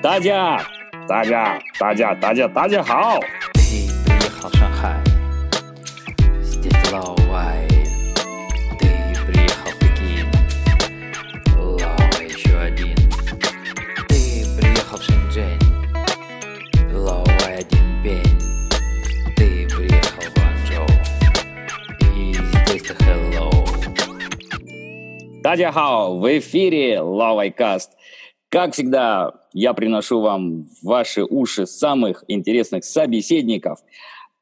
[0.00, 0.60] 大家，
[1.08, 3.18] 大家，大家，大家，大家好。
[25.48, 27.92] Дадя Хао, в эфире Лавайкаст.
[28.50, 33.78] Как всегда, я приношу вам в ваши уши самых интересных собеседников,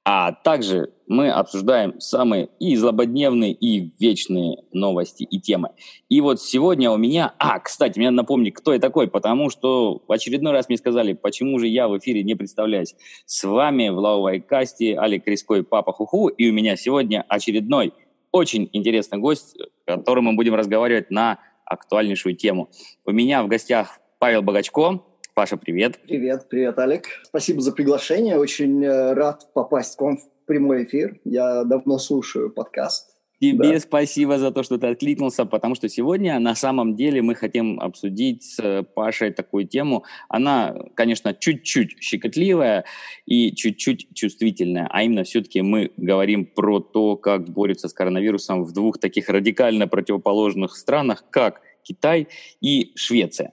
[0.05, 5.69] а также мы обсуждаем самые и злободневные, и вечные новости и темы.
[6.09, 7.35] И вот сегодня у меня...
[7.39, 11.61] А, кстати, меня напомни, кто я такой, потому что в очередной раз мне сказали, почему
[11.61, 12.97] же я в эфире не представляюсь.
[13.27, 17.93] С вами в Лаувайкасте Алик Криской, Папа Хуху, и у меня сегодня очередной
[18.33, 22.71] очень интересный гость, с которым мы будем разговаривать на актуальнейшую тему.
[23.05, 25.03] У меня в гостях Павел Богачко.
[25.35, 26.01] Паша, привет.
[26.03, 27.09] Привет, привет, Алик.
[27.25, 28.39] Спасибо за приглашение.
[28.39, 31.21] Очень э, рад попасть к вам в прямой эфир.
[31.25, 33.16] Я давно слушаю подкаст.
[33.41, 33.81] Тебе Да.
[33.81, 38.43] спасибо за то, что ты откликнулся, потому что сегодня на самом деле мы хотим обсудить
[38.43, 40.05] с э, Пашей такую тему.
[40.29, 42.85] Она, конечно, чуть-чуть щекотливая
[43.27, 48.73] и чуть-чуть чувствительная, а именно все-таки мы говорим про то, как борются с коронавирусом в
[48.73, 52.29] двух таких радикально противоположных странах, как Китай
[52.63, 53.53] и Швеция.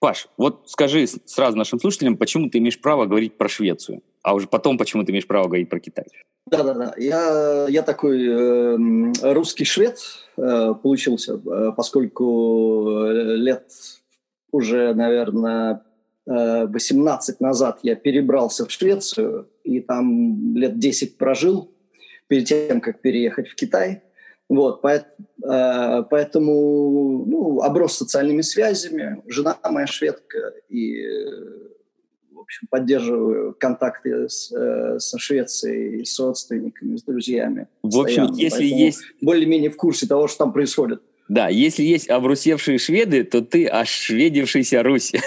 [0.00, 4.46] Паш, вот скажи сразу нашим слушателям, почему ты имеешь право говорить про Швецию, а уже
[4.46, 6.06] потом, почему ты имеешь право говорить про Китай.
[6.46, 6.94] Да-да-да.
[6.96, 9.98] Я, я такой э, русский швед
[10.36, 13.70] э, получился, э, поскольку э, лет
[14.50, 15.82] уже, наверное,
[16.26, 21.70] э, 18 назад я перебрался в Швецию и там лет 10 прожил
[22.28, 24.02] перед тем, как переехать в Китай.
[24.48, 25.02] Вот, э,
[26.10, 29.22] поэтому ну, оброс социальными связями.
[29.26, 31.68] Жена моя шведка, и, э,
[32.38, 37.66] в общем, поддерживаю контакты с, э, со Швецией, с родственниками, с друзьями.
[37.82, 38.40] В общем, постоянно.
[38.40, 41.02] если Поэтому есть Более-менее в курсе того, что там происходит.
[41.28, 45.12] Да, если есть обрусевшие шведы, то ты ошведившийся Русь.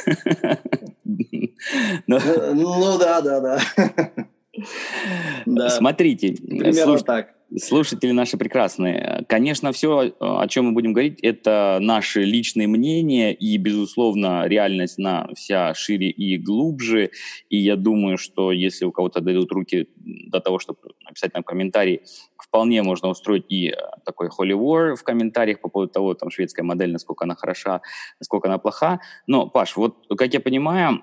[2.08, 3.60] Э, Ну да, да, да.
[5.70, 7.36] Смотрите, примерно так.
[7.58, 9.26] Слушатели наши прекрасные.
[9.28, 15.28] Конечно, все, о чем мы будем говорить, это наши личные мнения и, безусловно, реальность на
[15.36, 17.12] вся шире и глубже.
[17.50, 22.02] И я думаю, что если у кого-то дойдут руки до того, чтобы написать нам комментарий,
[22.38, 26.64] вполне можно устроить и э, такой holy war в комментариях по поводу того, там, шведская
[26.64, 27.82] модель, насколько она хороша,
[28.20, 29.00] насколько она плоха.
[29.28, 31.02] Но, Паш, вот, как я понимаю,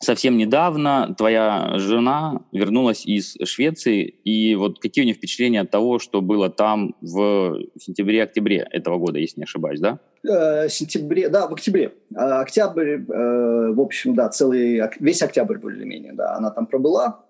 [0.00, 5.98] совсем недавно твоя жена вернулась из Швеции, и вот какие у нее впечатления от того,
[5.98, 9.98] что было там в сентябре-октябре этого года, если не ошибаюсь, да?
[10.28, 11.92] Э, сентябре, да, в октябре.
[12.14, 17.24] А Октябрь, э, в общем, да, целый, весь октябрь более-менее, да, она там пробыла.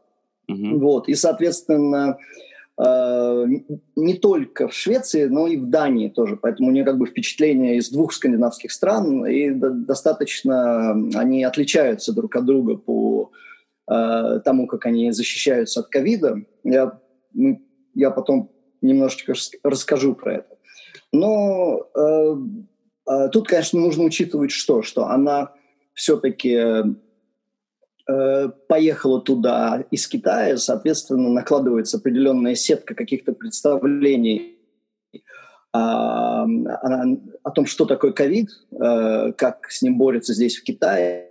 [0.49, 0.79] Мгм.
[0.79, 2.50] Вот, и, соответственно, э,
[2.83, 6.37] не только в Швеции, но и в Дании тоже.
[6.37, 12.15] Поэтому у нее как бы впечатления из двух скандинавских стран, и до- достаточно они отличаются
[12.15, 13.33] друг от друга по
[13.91, 16.37] э, тому, как они защищаются от ковида.
[16.65, 16.99] Я,
[17.95, 20.57] я потом немножечко рас- расскажу про это.
[21.13, 22.37] Но э,
[23.11, 24.81] э, тут, конечно, нужно учитывать что?
[24.81, 25.53] Что она
[25.93, 26.85] все-таки э,
[28.69, 34.57] поехала туда из Китая, соответственно, накладывается определенная сетка каких-то представлений
[35.73, 41.31] а, она- о том, что такое ковид, э, как с ним борются здесь в Китае,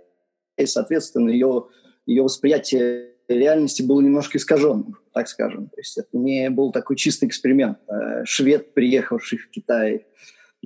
[0.56, 1.66] и, соответственно, ее,
[2.06, 5.66] ее восприятие реальности было немножко искаженным, так скажем.
[5.68, 7.78] То есть это не был такой чистый эксперимент.
[7.88, 10.06] Э, Швед, приехавший в Китай,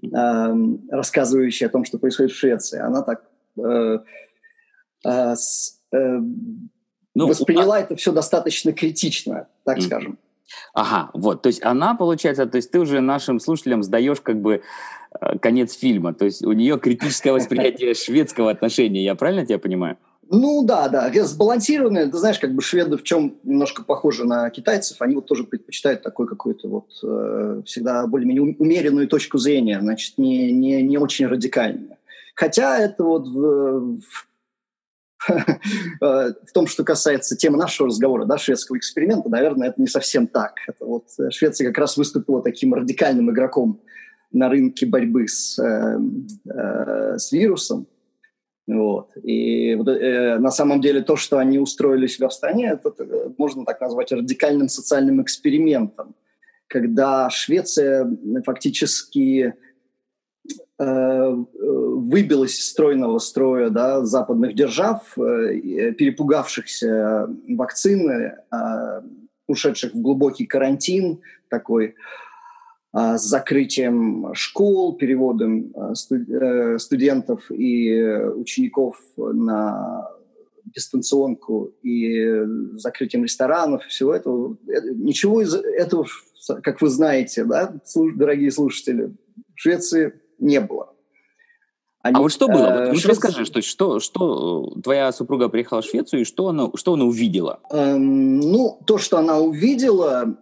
[0.02, 0.54] э,
[0.90, 3.24] рассказывающий о том, что происходит в Швеции, она так
[3.58, 3.98] э,
[5.04, 5.34] э, э,
[7.16, 9.86] Ну, восприняла это все достаточно критично, так Мгм.
[9.86, 10.18] скажем.
[10.74, 14.62] Ага, вот, то есть она, получается, то есть ты уже нашим слушателям сдаешь как бы
[15.20, 19.96] э, конец фильма, то есть у нее критическое восприятие шведского отношения, я правильно тебя понимаю?
[20.30, 22.06] Ну да, да, сбалансированные.
[22.06, 26.02] Ты знаешь, как бы шведы в чем немножко похожи на китайцев, они вот тоже предпочитают
[26.02, 31.26] такой какой-то вот э, всегда более-менее ум- умеренную точку зрения, значит, не, не, не очень
[31.26, 31.96] радикальную.
[32.34, 34.26] Хотя это вот в, в-
[36.00, 40.54] в том, что касается темы нашего разговора, да, шведского эксперимента, наверное, это не совсем так.
[40.66, 43.80] Это вот э, Швеция как раз выступила таким радикальным игроком
[44.32, 45.98] на рынке борьбы с, э,
[46.50, 47.86] э, с вирусом.
[48.66, 49.10] Вот.
[49.22, 53.64] И э, на самом деле то, что они устроили себя в стране, это, э, можно
[53.64, 56.14] так назвать радикальным социальным экспериментом,
[56.66, 58.10] когда Швеция
[58.44, 59.54] фактически
[60.78, 61.44] э,
[62.08, 69.00] выбилась из стройного строя да, западных держав, э, перепугавшихся вакцины, э,
[69.46, 71.94] ушедших в глубокий карантин такой,
[72.92, 77.92] с закрытием школ, переводом студентов и
[78.36, 80.08] учеников на
[80.64, 84.56] дистанционку и закрытием ресторанов, всего этого.
[84.94, 86.06] Ничего из этого,
[86.62, 87.74] как вы знаете, да,
[88.14, 89.12] дорогие слушатели,
[89.54, 90.93] в Швеции не было.
[92.04, 92.86] Они, а вот что было?
[92.88, 93.10] Вот, Швеция...
[93.10, 97.60] расскажи, что, что, что твоя супруга приехала в Швецию, и что она, что она увидела?
[97.70, 100.36] Эм, ну, то, что она увидела,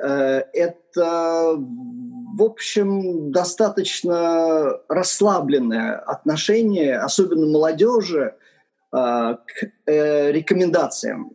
[0.00, 8.36] э, это, в общем, достаточно расслабленное отношение, особенно молодежи,
[8.92, 11.32] а, к э, рекомендациям,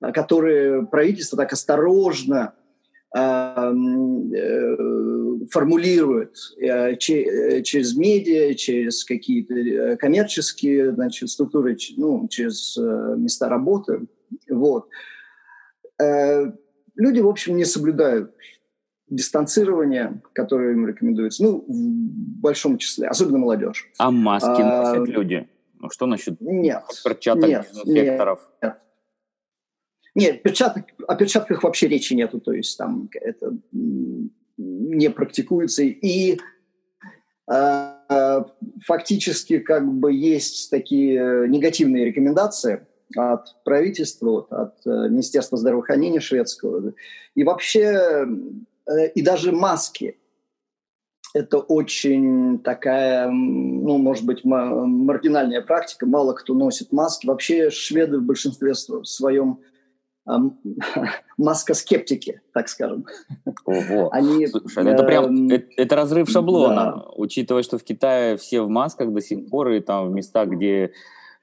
[0.00, 2.54] а, которые правительство так осторожно
[3.14, 3.74] а, э,
[5.54, 14.00] формулирует э, через медиа, через какие-то коммерческие значит, структуры, ну, через места работы.
[14.50, 14.88] Вот.
[16.96, 18.34] Люди, в общем, не соблюдают
[19.08, 23.88] дистанцирование, которое им рекомендуется, ну, в большом числе, особенно молодежь.
[23.98, 25.48] А маски носят а, люди?
[25.78, 28.40] Ну что насчет нет, перчаток нет, дезинфекторов?
[28.60, 28.78] Нет.
[30.16, 33.52] Нет, перчаток, о перчатках вообще речи нету, то есть там это
[34.56, 35.82] не практикуется.
[35.82, 36.38] И
[37.50, 38.44] э,
[38.84, 42.86] фактически как бы есть такие негативные рекомендации
[43.16, 46.94] от правительства, от э, Министерства здравоохранения шведского.
[47.34, 48.26] И вообще,
[48.86, 50.18] э, и даже маски–
[51.34, 56.06] это очень такая, ну, может быть, маргинальная практика.
[56.06, 57.26] Мало кто носит маски.
[57.26, 59.58] Вообще шведы в большинстве своем
[61.38, 63.06] маскоскептики, так скажем.
[63.64, 64.08] Ого.
[64.12, 67.04] Они, Слушай, ну это прям это, это разрыв шаблона, да.
[67.16, 70.92] учитывая, что в Китае все в масках до сих пор, и там в местах, где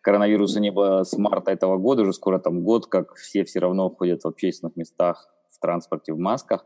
[0.01, 3.89] коронавируса не было с марта этого года, уже скоро там год, как все все равно
[3.89, 6.65] ходят в общественных местах, в транспорте в масках.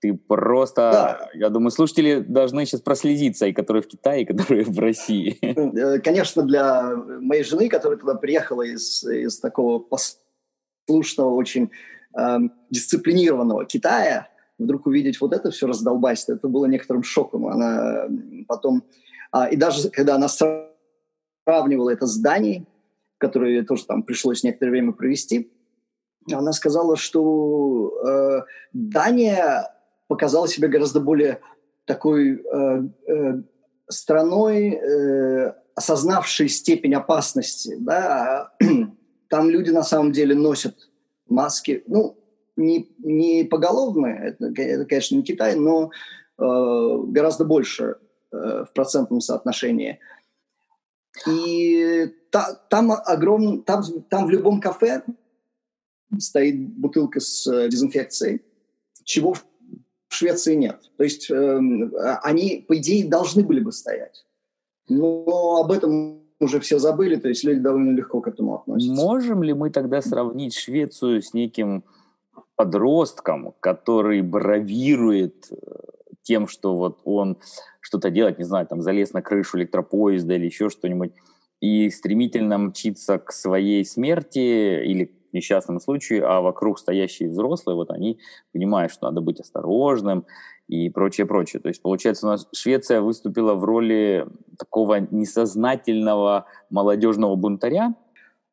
[0.00, 1.28] Ты просто, да.
[1.34, 5.36] я думаю, слушатели должны сейчас прослезиться, и которые в Китае, и которые в России.
[5.42, 9.78] Э, конечно, для моей жены, которая туда приехала из, из такого
[10.90, 11.70] послушного, очень
[12.18, 12.38] э,
[12.70, 14.28] дисциплинированного Китая,
[14.58, 17.46] вдруг увидеть вот это все раздолбайство, это было некоторым шоком.
[17.46, 18.08] Она
[18.48, 18.82] потом...
[19.32, 22.66] А, и даже когда она сравнивала это с Данией,
[23.18, 25.52] которые тоже там пришлось некоторое время провести,
[26.30, 28.40] она сказала, что э,
[28.72, 29.72] Дания
[30.08, 31.40] показала себя гораздо более
[31.86, 33.42] такой э, э,
[33.88, 37.76] страной, э, осознавшей степень опасности.
[37.78, 38.52] Да?
[39.30, 40.90] Там люди на самом деле носят
[41.28, 42.18] маски, ну,
[42.56, 45.92] не, не поголовные, это, это, конечно, не Китай, но
[46.36, 47.96] э, гораздо больше
[48.32, 50.00] э, в процентном соотношении.
[51.28, 55.04] И та, там огромный, там, там в любом кафе
[56.18, 58.42] стоит бутылка с э, дезинфекцией,
[59.04, 59.44] чего в
[60.08, 60.90] Швеции нет.
[60.96, 61.60] То есть э,
[62.24, 64.26] они, по идее, должны были бы стоять.
[64.88, 68.92] Но об этом уже все забыли, то есть люди довольно легко к этому относятся.
[68.92, 71.84] Можем ли мы тогда сравнить Швецию с неким
[72.56, 75.56] подростком, который бравирует э,
[76.22, 77.38] тем, что вот он
[77.80, 81.12] что-то делает, не знаю, там залез на крышу электропоезда или еще что-нибудь,
[81.60, 88.18] и стремительно мчится к своей смерти или несчастном случае, а вокруг стоящие взрослые, вот они
[88.52, 90.26] понимают, что надо быть осторожным
[90.70, 91.60] и прочее, прочее.
[91.60, 97.94] То есть, получается, у нас Швеция выступила в роли такого несознательного молодежного бунтаря,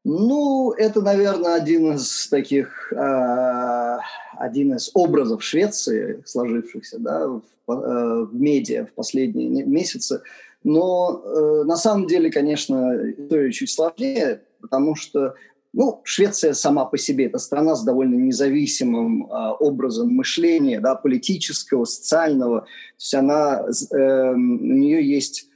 [0.10, 3.98] ну, это, наверное, один из таких, э,
[4.38, 10.22] один из образов Швеции, сложившихся да, в, э, в медиа в последние месяцы.
[10.64, 15.36] Но э, на самом деле, конечно, история чуть сложнее, потому что
[15.74, 21.86] ну, Швеция сама по себе это страна с довольно независимым э, образом мышления, да, политического,
[21.86, 22.62] социального.
[22.62, 25.50] То есть она, э, у нее есть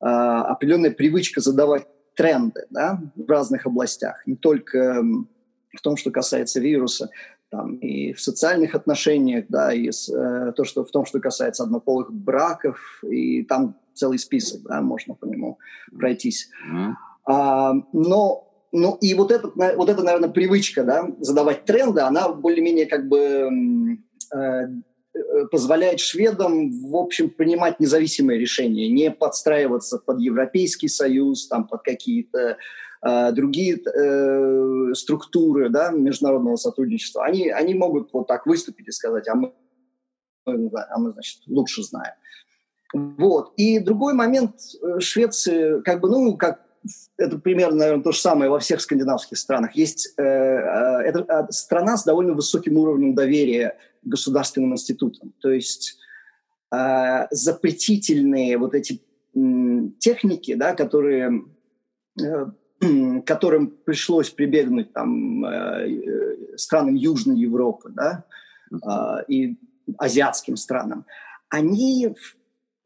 [0.00, 5.02] э, определенная привычка задавать тренды да, в разных областях, не только
[5.76, 7.10] в том, что касается вируса,
[7.50, 11.62] там, и в социальных отношениях, да, и с, э, то, что, в том, что касается
[11.62, 15.58] однополых браков, и там целый список, да, можно по нему
[15.96, 16.50] пройтись.
[16.70, 16.92] Mm-hmm.
[17.26, 22.86] А, но ну и вот, этот, вот эта, наверное, привычка да, задавать тренды, она более-менее
[22.86, 23.98] как бы
[24.34, 24.66] э,
[25.50, 32.58] позволяет шведам, в общем, принимать независимые решения, не подстраиваться под Европейский Союз, там, под какие-то
[33.02, 37.24] э, другие э, структуры да, международного сотрудничества.
[37.24, 39.52] Они, они могут вот так выступить и сказать, а мы
[40.46, 42.14] а мы, значит, лучше знаем.
[42.94, 43.52] Вот.
[43.56, 46.67] И другой момент, э, Швеции, как бы, ну, как
[47.16, 49.74] это примерно, наверное, то же самое во всех скандинавских странах.
[49.74, 55.32] Есть э, э, это страна с довольно высоким уровнем доверия к государственным институтам.
[55.40, 55.98] То есть
[56.74, 59.00] э, запретительные вот эти
[59.34, 59.38] э,
[59.98, 61.44] техники, да, которые,
[62.20, 62.46] э,
[63.26, 68.24] которым пришлось прибегнуть там, э, э странам Южной Европы да,
[68.72, 69.58] э, и
[69.98, 71.06] азиатским странам,
[71.48, 72.37] они Э,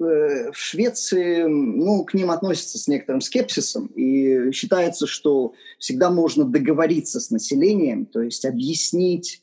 [0.02, 7.20] в Швеции ну, к ним относятся с некоторым скепсисом, и считается, что всегда можно договориться
[7.20, 9.40] с населением, то есть объяснить,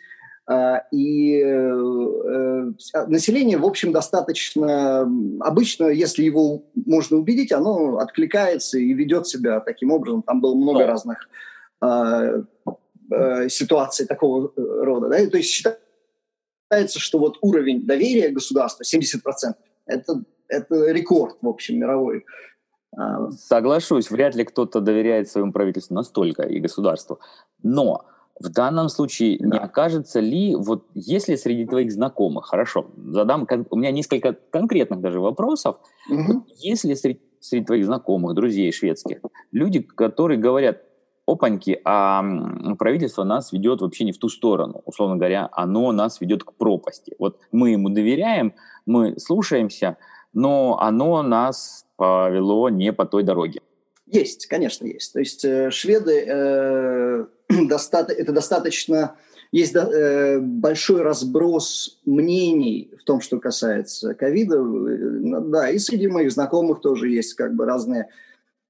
[0.50, 2.72] а, и э,
[3.08, 5.02] население, в общем, достаточно...
[5.42, 10.24] Обычно, если его можно убедить, оно откликается и ведет себя таким образом.
[10.24, 11.30] Там было много разных
[11.80, 12.42] а,
[13.12, 15.10] э, ситуаций такого рода.
[15.10, 15.24] Да?
[15.30, 19.54] То есть считается, что вот уровень доверия государства 70%.
[19.86, 22.26] Это это рекорд, в общем, мировой.
[22.98, 27.20] А, Соглашусь, вряд ли кто-то доверяет своему правительству настолько и государству.
[27.64, 28.06] Но
[28.40, 29.46] в данном случае да.
[29.46, 35.20] не окажется ли, вот если среди твоих знакомых, хорошо, задам, у меня несколько конкретных даже
[35.20, 35.78] вопросов,
[36.10, 36.46] угу.
[36.58, 39.20] если среди, среди твоих знакомых, друзей шведских,
[39.52, 40.84] люди, которые говорят,
[41.28, 42.24] опаньки, а
[42.80, 47.14] правительство нас ведет вообще не в ту сторону, условно говоря, оно нас ведет к пропасти.
[47.20, 48.54] Вот мы ему доверяем,
[48.86, 49.98] мы слушаемся,
[50.34, 53.62] но оно нас повело не по той дороге.
[54.06, 55.14] Есть, конечно, есть.
[55.14, 57.26] То есть э, шведы э,
[57.70, 59.16] доста- это достаточно
[59.52, 64.62] есть э, большой разброс мнений в том, что касается ковида.
[64.62, 68.10] Ну, да, и среди моих знакомых тоже есть как бы разные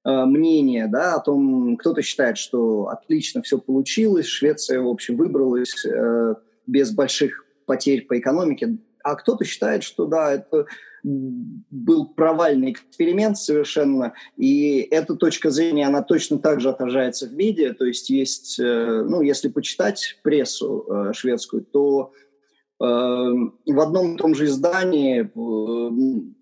[0.06, 5.86] э, мнения, да, о том, кто-то считает, что отлично все получилось, Швеция, в общем, выбралась
[5.86, 6.36] э,
[6.66, 10.66] без больших потерь по экономике, а кто-то считает, что да, это
[11.04, 17.74] был провальный эксперимент совершенно, и эта точка зрения, она точно так же отражается в медиа,
[17.74, 22.12] то есть есть, э, ну, если почитать прессу э, шведскую, то
[22.82, 25.30] э, в одном и том же издании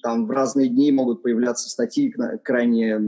[0.01, 2.99] там в разные дни могут появляться статьи крайне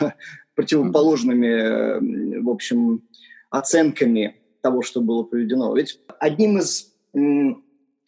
[0.54, 3.02] противоположными, в общем,
[3.50, 5.74] оценками того, что было проведено.
[5.74, 6.92] Ведь одним из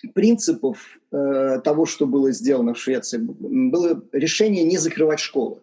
[0.08, 5.62] принципов э, того, что было сделано в Швеции, было решение не закрывать школы.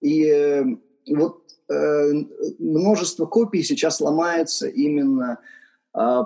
[0.00, 0.64] И э,
[1.08, 2.12] вот э,
[2.58, 5.38] множество копий сейчас ломается именно
[5.94, 6.20] э,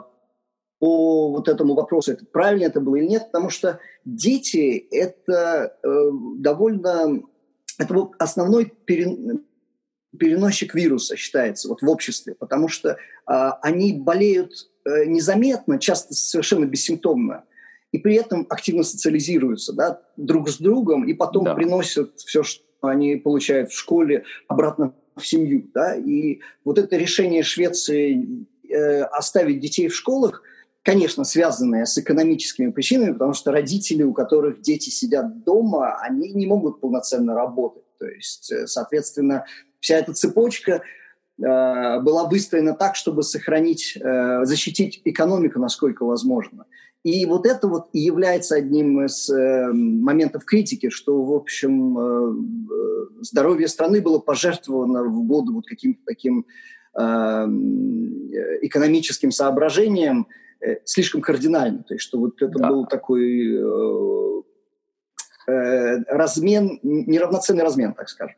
[0.79, 6.11] по вот этому вопросу, это правильно это было или нет, потому что дети– это э,
[6.39, 7.23] довольно…
[7.79, 9.45] Это основной перен,
[10.19, 12.97] переносчик вируса считается вот в обществе, потому что э,
[13.63, 17.45] они болеют незаметно, часто совершенно бессимптомно,
[17.93, 21.55] и при этом активно социализируются да, друг с другом, и потом да.
[21.55, 25.71] приносят все, что они получают в школе, обратно в семью.
[25.75, 25.95] Да?
[25.95, 30.43] И вот это решение Швеции э, оставить детей в школах,
[30.83, 36.47] конечно, связанное с экономическими причинами, потому что родители, у которых дети сидят дома, они не
[36.47, 37.85] могут полноценно работать.
[37.99, 39.45] То есть, э, соответственно,
[39.81, 41.02] вся эта цепочка– Э,
[41.39, 46.67] была выстроена так, чтобы сохранить, э, защитить экономику, насколько возможно.
[47.03, 52.47] И вот это вот и является одним из э, моментов критики, что, в общем,
[53.23, 56.47] здоровье страны было пожертвовано в годы вот каким-то таким
[58.61, 60.27] экономическим соображением
[60.85, 61.83] слишком кардинально.
[61.85, 62.69] То есть, что вот это да.
[62.69, 63.59] был такой
[65.47, 68.37] размен, неравноценный размен, так скажем.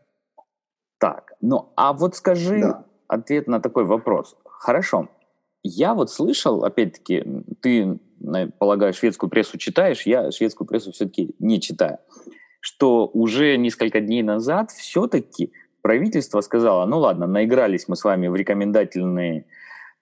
[0.99, 2.85] Так, ну а вот скажи да.
[3.09, 4.37] ответ на такой вопрос.
[4.45, 5.09] Хорошо,
[5.65, 7.25] я вот слышал, опять-таки,
[7.61, 7.99] ты,
[8.59, 11.99] полагаю, шведскую прессу читаешь, я шведскую прессу все-таки не читаю,
[12.61, 18.37] что уже несколько дней назад все-таки правительство сказало, ну ладно, наигрались мы с вами в
[18.37, 19.47] рекомендательные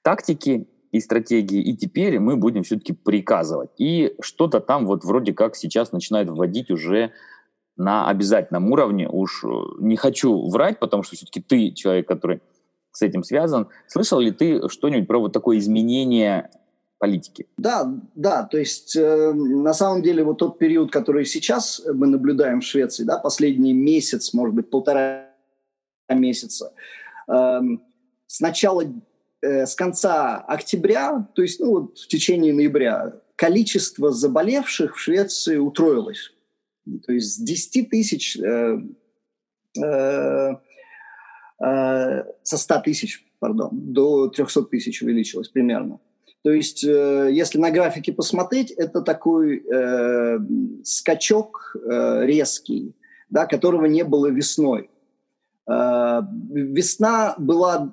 [0.03, 3.71] тактики и стратегии, и теперь мы будем все-таки приказывать.
[3.79, 7.13] И что-то там вот вроде как сейчас начинает вводить уже
[7.77, 9.09] на обязательном уровне.
[9.09, 9.49] Уж э,
[9.81, 12.41] не хочу врать, потому что все-таки ты человек, который
[12.93, 13.69] с этим связан.
[13.87, 16.51] Слышал ли ты что-нибудь про вот такое изменение
[16.99, 17.49] политики?
[17.57, 22.61] Да, да, то есть э, на самом деле вот тот период, который сейчас мы наблюдаем
[22.61, 25.27] в Швеции, да, последний месяц, может быть, полтора
[26.09, 26.73] месяца,
[27.29, 27.61] э,
[28.27, 28.85] с начала,
[29.41, 35.57] э, с конца октября, то есть ну, вот в течение ноября, количество заболевших в Швеции
[35.57, 36.33] утроилось.
[37.07, 38.79] То есть с 10 тысяч, э,
[39.83, 40.57] э,
[41.65, 46.01] э, со 100 тысяч, пардон, до 300 тысяч увеличилось примерно.
[46.43, 50.39] То есть, э, если на графике посмотреть, это такой э,
[50.83, 52.97] скачок э, резкий,
[53.31, 54.91] да, которого не было весной.
[55.71, 57.93] Э, весна была,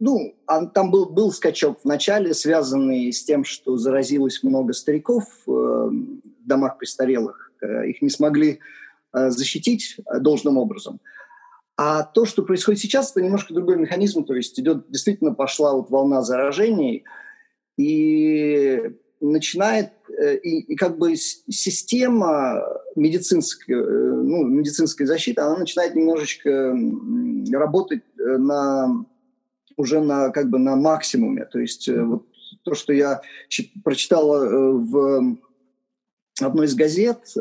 [0.00, 5.50] ну, там был, был скачок в начале, связанный с тем, что заразилось много стариков э,
[5.50, 7.47] в домах престарелых.
[7.60, 8.60] Э, их не смогли
[9.12, 11.00] э, защитить э, должным образом.
[11.76, 15.90] А то, что происходит сейчас, это немножко другой механизм, то есть идет, действительно пошла вот
[15.90, 17.04] волна заражений,
[17.76, 18.82] и
[19.20, 22.64] начинает, и, и как бы система
[22.96, 26.76] медицинской, ну, медицинской защиты, она начинает немножечко
[27.52, 29.04] работать на,
[29.76, 31.44] уже на, как бы на максимуме.
[31.44, 32.26] То есть вот
[32.64, 33.20] то, что я
[33.84, 35.38] прочитала в
[36.46, 37.34] одной из газет,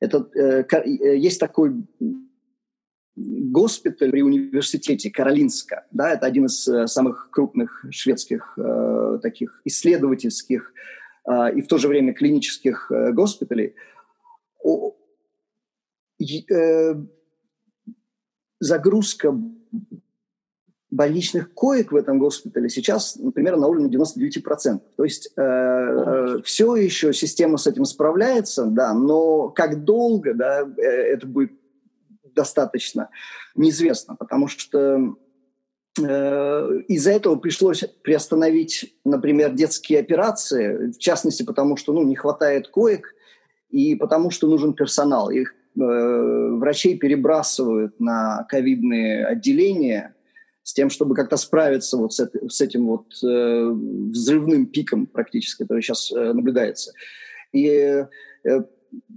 [0.00, 0.28] это,
[1.14, 1.74] есть такой
[3.16, 10.72] госпиталь при университете Каролинска, да, это один из э, самых крупных шведских э, таких исследовательских
[11.28, 13.74] э, и в то же время клинических э, госпиталей.
[16.50, 16.94] Э,
[18.58, 19.38] загрузка
[20.94, 24.80] больничных коек в этом госпитале сейчас, например, на уровне 99%.
[24.96, 30.62] То есть э, э, все еще система с этим справляется, да, но как долго да,
[30.62, 31.52] э, это будет
[32.34, 33.10] достаточно
[33.56, 35.16] неизвестно, потому что
[36.00, 42.68] э, из-за этого пришлось приостановить, например, детские операции, в частности, потому что ну, не хватает
[42.68, 43.14] коек
[43.70, 45.30] и потому что нужен персонал.
[45.30, 50.13] Их э, врачей перебрасывают на ковидные отделения
[50.64, 53.70] с тем, чтобы как-то справиться вот с, с этим вот э,
[54.10, 56.92] взрывным пиком практически, который сейчас э, наблюдается.
[57.52, 58.06] И э,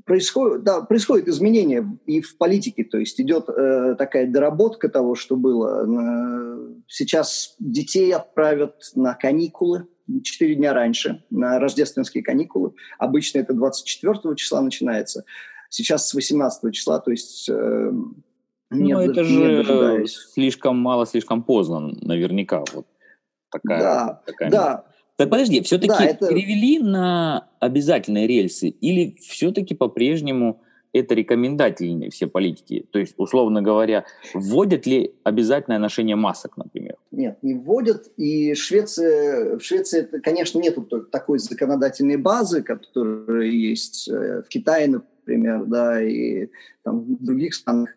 [0.05, 5.37] происходит, да, происходит изменение и в политике, то есть идет э, такая доработка того, что
[5.37, 6.67] было.
[6.87, 9.87] Сейчас детей отправят на каникулы,
[10.23, 12.73] 4 дня раньше, на рождественские каникулы.
[12.99, 15.23] Обычно это 24 числа начинается.
[15.69, 17.49] Сейчас с 18 числа, то есть...
[17.49, 17.91] Э,
[18.69, 22.63] нет, ну, это же слишком мало, слишком поздно, наверняка.
[22.73, 22.85] Вот
[23.51, 24.85] такая, да, такая да.
[25.15, 26.27] Так подожди, все-таки да, это...
[26.27, 30.61] перевели на обязательные рельсы или все-таки по-прежнему
[30.93, 32.85] это рекомендательные все политики?
[32.91, 36.95] То есть, условно говоря, вводят ли обязательное ношение масок, например?
[37.11, 38.11] Нет, не вводят.
[38.17, 40.77] И Швеция, в Швеции, конечно, нет
[41.11, 46.47] такой законодательной базы, которая есть э, в Китае, например, да, и
[46.83, 47.89] там, в других странах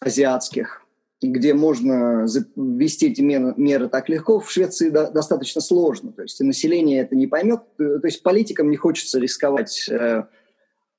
[0.00, 0.84] азиатских
[1.20, 6.12] где можно ввести эти меры так легко, в Швеции достаточно сложно.
[6.12, 7.62] То есть и население это не поймет.
[7.76, 10.24] То есть политикам не хочется рисковать э,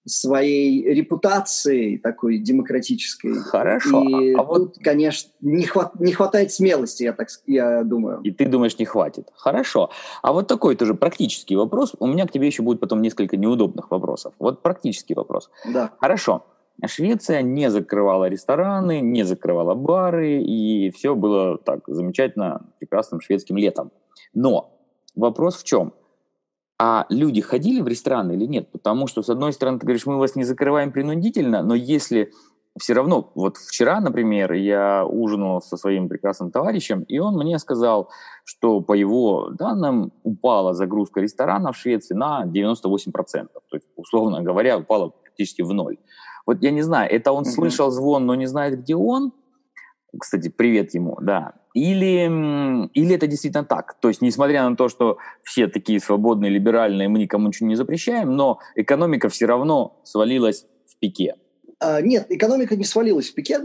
[0.06, 3.34] своей репутацией такой демократической.
[3.36, 4.04] Хорошо.
[4.04, 4.78] И а, а тут, вот...
[4.84, 8.19] конечно, не, хват, не хватает смелости, я так я думаю.
[8.23, 9.30] И ты думаешь, не хватит.
[9.36, 9.89] Хорошо.
[10.21, 11.95] А вот такой тоже практический вопрос.
[11.97, 14.34] У меня к тебе еще будет потом несколько неудобных вопросов.
[14.38, 15.49] Вот практический вопрос.
[15.71, 15.91] Да.
[15.99, 16.45] Хорошо.
[16.87, 23.91] Швеция не закрывала рестораны, не закрывала бары, и все было так замечательно, прекрасным шведским летом.
[24.33, 24.79] Но
[25.15, 25.93] вопрос в чем?
[26.81, 28.71] А люди ходили в рестораны или нет?
[28.71, 32.31] Потому что, с одной стороны, ты говоришь, мы вас не закрываем принудительно, но если
[32.79, 38.09] все равно, вот вчера, например, я ужинал со своим прекрасным товарищем, и он мне сказал,
[38.45, 43.01] что по его данным упала загрузка ресторанов в Швеции на 98%.
[43.23, 45.97] То есть, условно говоря, упала практически в ноль.
[46.49, 49.33] Вот я не знаю, это он слышал звон, но не знает, где он.
[50.19, 51.53] Кстати, привет ему, да.
[51.75, 52.25] Или,
[52.95, 53.93] или это действительно так.
[53.99, 58.35] То есть, несмотря на то, что все такие свободные, либеральные, мы никому ничего не запрещаем,
[58.35, 61.35] но экономика все равно свалилась в пике.
[61.81, 63.59] А, нет, экономика не свалилась в пике.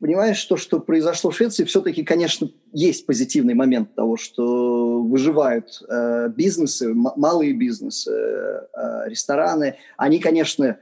[0.00, 6.30] Понимаешь, то, что произошло в Швеции, все-таки, конечно, есть позитивный момент того, что выживают э,
[6.30, 9.76] бизнесы, малые бизнесы, э, рестораны.
[9.98, 10.78] Они, конечно,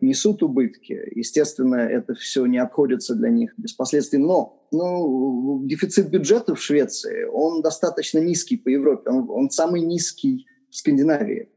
[0.00, 1.00] несут убытки.
[1.14, 4.18] Естественно, это все не обходится для них без последствий.
[4.18, 9.10] Но ну, дефицит бюджета в Швеции, он достаточно низкий по Европе.
[9.10, 11.48] Он, он самый низкий в Скандинавии.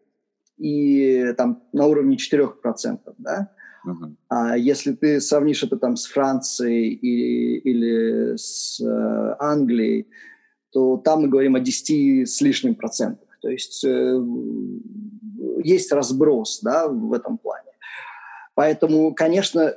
[0.57, 2.99] И там на уровне 4%.
[3.17, 3.51] Да?
[3.85, 4.15] Uh-huh.
[4.27, 10.07] А если ты сравнишь это там с Францией и, или с э, Англией,
[10.71, 13.27] то там мы говорим о 10 с лишним процентах.
[13.41, 14.19] То есть э,
[15.63, 17.46] есть разброс да, в этом плане.
[18.57, 19.73] Поэтому, конечно, э,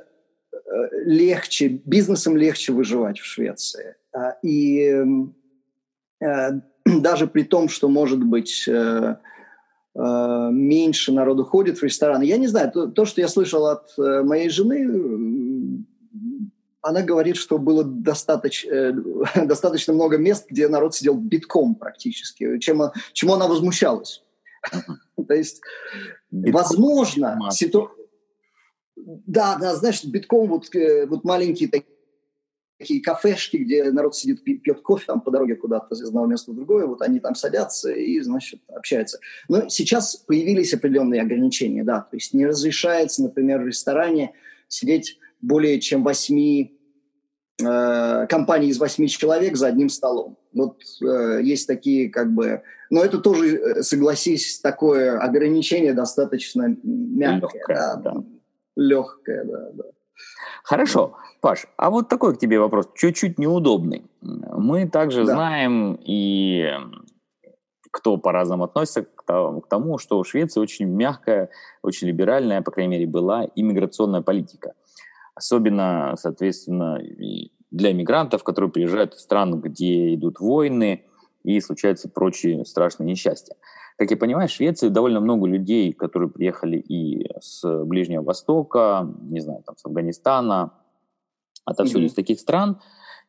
[1.05, 3.95] легче, бизнесам легче выживать в Швеции.
[4.11, 5.05] А, и
[6.19, 6.51] э,
[6.85, 9.17] даже при том, что, может быть, э,
[9.93, 12.23] меньше народу ходит в рестораны.
[12.23, 15.85] Я не знаю, то, то что я слышал от моей жены,
[16.81, 18.93] она говорит, что было достаточно,
[19.45, 22.81] достаточно много мест, где народ сидел битком практически, чем,
[23.13, 24.23] чему она возмущалась.
[25.27, 25.61] То есть,
[26.31, 28.00] возможно, ситуация...
[29.05, 31.91] Да, да, знаешь, битком вот, э, вот маленькие такие
[32.81, 36.55] такие кафешки, где народ сидит, пьет кофе там по дороге куда-то из одного места в
[36.55, 39.19] другое, вот они там садятся и, значит, общаются.
[39.47, 44.33] Но сейчас появились определенные ограничения, да, то есть не разрешается, например, в ресторане
[44.67, 46.79] сидеть более чем восьми
[47.63, 50.37] э, компаний из восьми человек за одним столом.
[50.53, 52.63] Вот э, есть такие как бы...
[52.89, 57.59] Но это тоже, э, согласись, такое ограничение достаточно мягкое.
[57.59, 57.95] Легкое, да.
[57.97, 58.23] да.
[58.81, 59.83] Легкое, да, да.
[60.63, 61.15] Хорошо.
[61.41, 64.03] Паш, а вот такой к тебе вопрос, чуть-чуть неудобный.
[64.21, 65.33] Мы также да.
[65.33, 66.69] знаем и
[67.91, 71.49] кто по-разному относится к тому, что у Швеции очень мягкая,
[71.83, 74.73] очень либеральная, по крайней мере, была иммиграционная политика.
[75.35, 76.99] Особенно, соответственно,
[77.71, 81.05] для мигрантов, которые приезжают из стран, где идут войны
[81.43, 83.55] и случаются прочие страшные несчастья.
[84.01, 89.41] Как я понимаю, в Швеции довольно много людей, которые приехали и с Ближнего Востока, не
[89.41, 90.73] знаю, там, с Афганистана,
[91.65, 92.07] отовсюду mm-hmm.
[92.07, 92.81] из таких стран.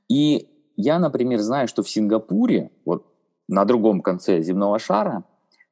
[0.09, 3.05] И я, например, знаю, что в Сингапуре, вот
[3.49, 5.25] на другом конце земного шара,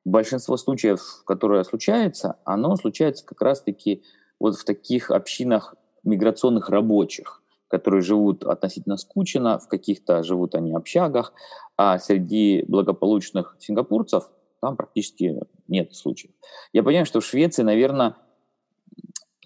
[0.04, 4.02] большинство случаев, которые случаются, оно случается как раз-таки
[4.38, 11.32] вот в таких общинах миграционных рабочих, которые живут относительно скучно, в каких-то живут они общагах,
[11.78, 14.28] а среди благополучных сингапурцев
[14.60, 16.32] там практически нет случаев.
[16.72, 18.16] Я понимаю, что в Швеции, наверное,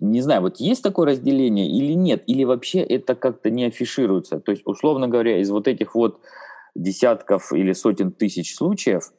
[0.01, 4.41] не знаю, вот есть такое разделение или нет, или вообще это как-то не афишируется.
[4.41, 6.21] То есть, условно говоря, из вот этих вот
[6.75, 9.13] десятков или сотен тысяч случаев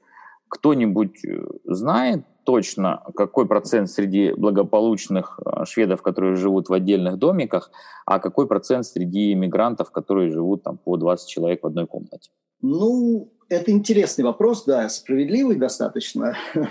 [0.47, 7.71] кто-нибудь э, знает точно, какой процент среди благополучных э, шведов, которые живут в отдельных домиках,
[8.05, 12.29] а какой процент среди иммигрантов, которые живут там по 20 человек в одной комнате?
[12.61, 16.37] Ну, это интересный вопрос, да, справедливый достаточно.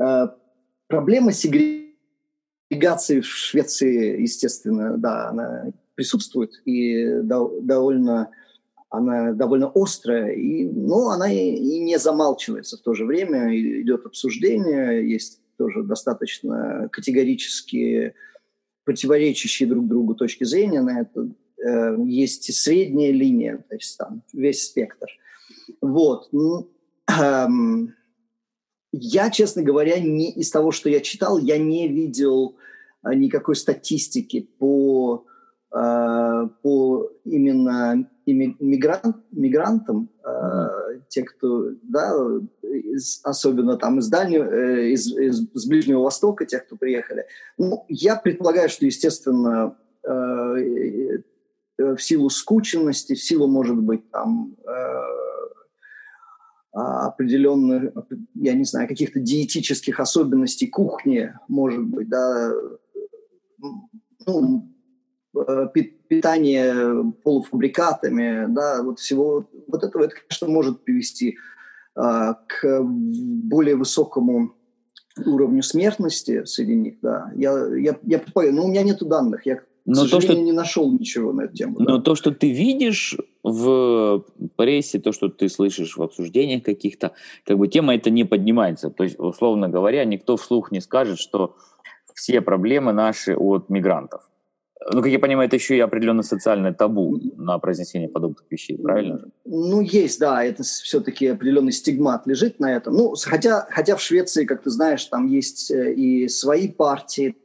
[0.00, 0.28] Э,
[0.86, 8.30] проблема сегрегации в Швеции, естественно, да, она присутствует и довольно
[8.88, 13.54] она довольно острая, и, но она и, и не замалчивается в то же время.
[13.82, 18.14] Идет обсуждение, есть тоже достаточно категорические
[18.84, 21.28] противоречащие друг другу точки зрения на это.
[21.64, 25.06] Э, есть и средняя линия, то есть там весь спектр.
[25.80, 26.28] Вот.
[26.32, 26.70] Ну,
[27.08, 27.94] эм,
[28.92, 32.56] я, честно говоря, не из того, что я читал, я не видел
[33.02, 35.24] а, никакой статистики по,
[35.70, 41.02] а, по именно мигрант, мигрантам, mm-hmm.
[41.08, 42.12] те, кто, да,
[42.62, 47.26] из, особенно там из Дальнего, э, из, из, из Ближнего Востока, тех, кто приехали.
[47.58, 51.18] Ну, я предполагаю, что, естественно, э,
[51.78, 54.54] в силу скученности, в силу, может быть, там
[56.72, 57.92] определенных,
[58.34, 62.52] я не знаю, каких-то диетических особенностей кухни, может быть, да,
[64.26, 64.68] ну,
[65.36, 65.66] э,
[66.08, 71.36] питание полуфабрикатами, да, вот всего вот этого, это, конечно, может привести
[71.94, 74.54] а, к более высокому
[75.24, 77.32] уровню смертности среди них, да.
[77.34, 79.60] Я, я, я предполагаю, но у меня нет данных, я
[79.94, 81.80] но то, что не нашел ничего на эту тему.
[81.80, 82.02] Но да.
[82.02, 84.24] то, что ты видишь в
[84.56, 87.12] прессе, то, что ты слышишь в обсуждениях каких-то,
[87.44, 88.90] как бы тема эта не поднимается.
[88.90, 91.56] То есть, условно говоря, никто вслух не скажет, что
[92.14, 94.22] все проблемы наши от мигрантов.
[94.92, 99.18] Ну, как я понимаю, это еще и определенное социальное табу на произнесение подобных вещей, правильно
[99.18, 99.26] же?
[99.44, 102.94] Ну, есть, да, это все-таки определенный стигмат лежит на этом.
[102.94, 107.36] Ну, хотя, хотя в Швеции, как ты знаешь, там есть э, и свои партии,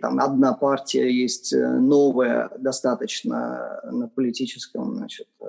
[0.00, 5.44] там одна партия есть э, новая достаточно на политическом значит, э,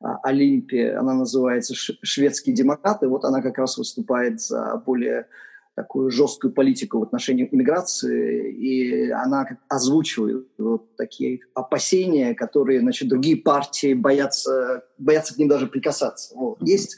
[0.00, 5.26] а, Олимпе, она называется «Шведские демократы», вот она как раз выступает за более
[5.74, 13.36] такую жесткую политику в отношении иммиграции, и она озвучивает вот такие опасения, которые, значит, другие
[13.36, 16.34] партии боятся, боятся к ним даже прикасаться.
[16.34, 16.58] Вот.
[16.62, 16.96] Есть,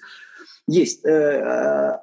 [0.68, 1.98] есть э,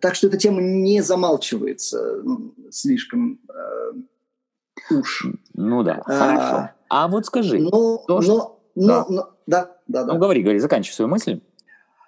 [0.00, 2.22] так что эта тема не замалчивается
[2.70, 5.26] слишком э, уж.
[5.54, 6.70] Ну да, а, хорошо.
[6.88, 7.58] А вот скажи.
[7.58, 8.60] Но, то, но, что...
[8.74, 9.06] но, да.
[9.08, 10.14] но, да, да, да.
[10.14, 11.40] Ну говори, говори, заканчивай свою мысль.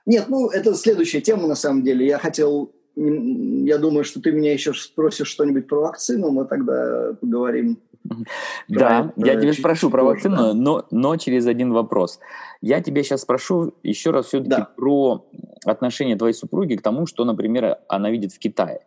[0.06, 2.06] Нет, ну это следующая тема на самом деле.
[2.06, 7.78] Я хотел, я думаю, что ты меня еще спросишь что-нибудь про вакцину, мы тогда поговорим
[8.68, 12.18] да, я тебя спрошу про вакцину, но, но через один вопрос.
[12.60, 14.72] Я тебя сейчас спрошу еще раз все-таки да.
[14.76, 15.26] про
[15.64, 18.86] отношение твоей супруги к тому, что, например, она видит в Китае.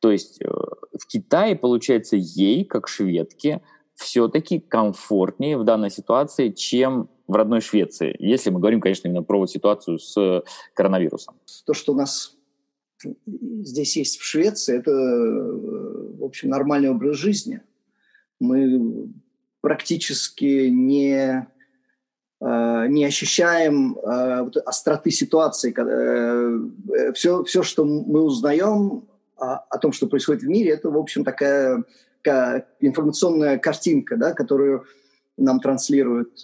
[0.00, 3.62] То есть э, в Китае, получается, ей, как шведке,
[3.94, 9.46] все-таки комфортнее в данной ситуации, чем в родной Швеции, если мы говорим, конечно, именно про
[9.46, 11.36] ситуацию с коронавирусом.
[11.64, 12.36] То, что у нас
[13.62, 17.60] здесь есть в Швеции, это, в общем, нормальный образ жизни.
[18.40, 19.12] Мы
[19.64, 21.46] практически не,
[22.40, 25.72] э, не ощущаем э, остроты ситуации.
[27.14, 31.24] Все, э, все, что мы узнаем о том, что происходит в мире, это, в общем,
[31.24, 31.82] такая
[32.80, 34.84] информационная картинка, да, которую
[35.36, 36.40] нам транслируют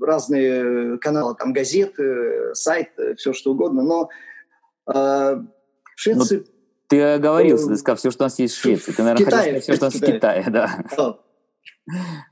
[0.00, 3.82] разные каналы, там газеты, сайты, все что угодно.
[3.82, 4.08] Но
[4.84, 5.46] в
[5.94, 6.38] Швеции...
[6.38, 6.55] Но
[6.88, 8.92] ты говорил, ты сказал, все, что у нас есть в Швеции.
[8.92, 10.84] Ты, наверное, Китае, хотел сказать все, что у нас в Китае, да.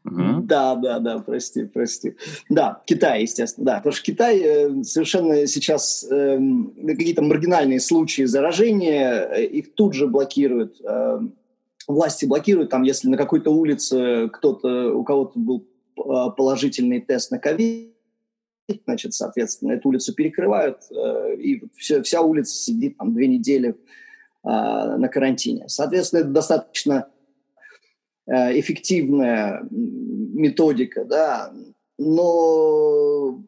[0.05, 2.17] Да, да, да, прости, прости.
[2.49, 3.77] Да, Китай, естественно, да.
[3.77, 6.39] Потому что Китай э, совершенно сейчас э,
[6.87, 10.81] какие-то маргинальные случаи заражения, э, их тут же блокируют.
[10.83, 11.21] Э,
[11.87, 15.65] власти блокируют, там, если на какой-то улице кто-то, у кого-то был
[15.99, 16.03] э,
[16.37, 17.95] положительный тест на ковид,
[18.87, 23.77] значит, соответственно, эту улицу перекрывают, э, и все, вся улица сидит там две недели
[24.45, 25.69] на карантине.
[25.69, 27.09] Соответственно, это достаточно
[28.27, 31.53] Э, эффективная методика, да,
[31.99, 33.43] но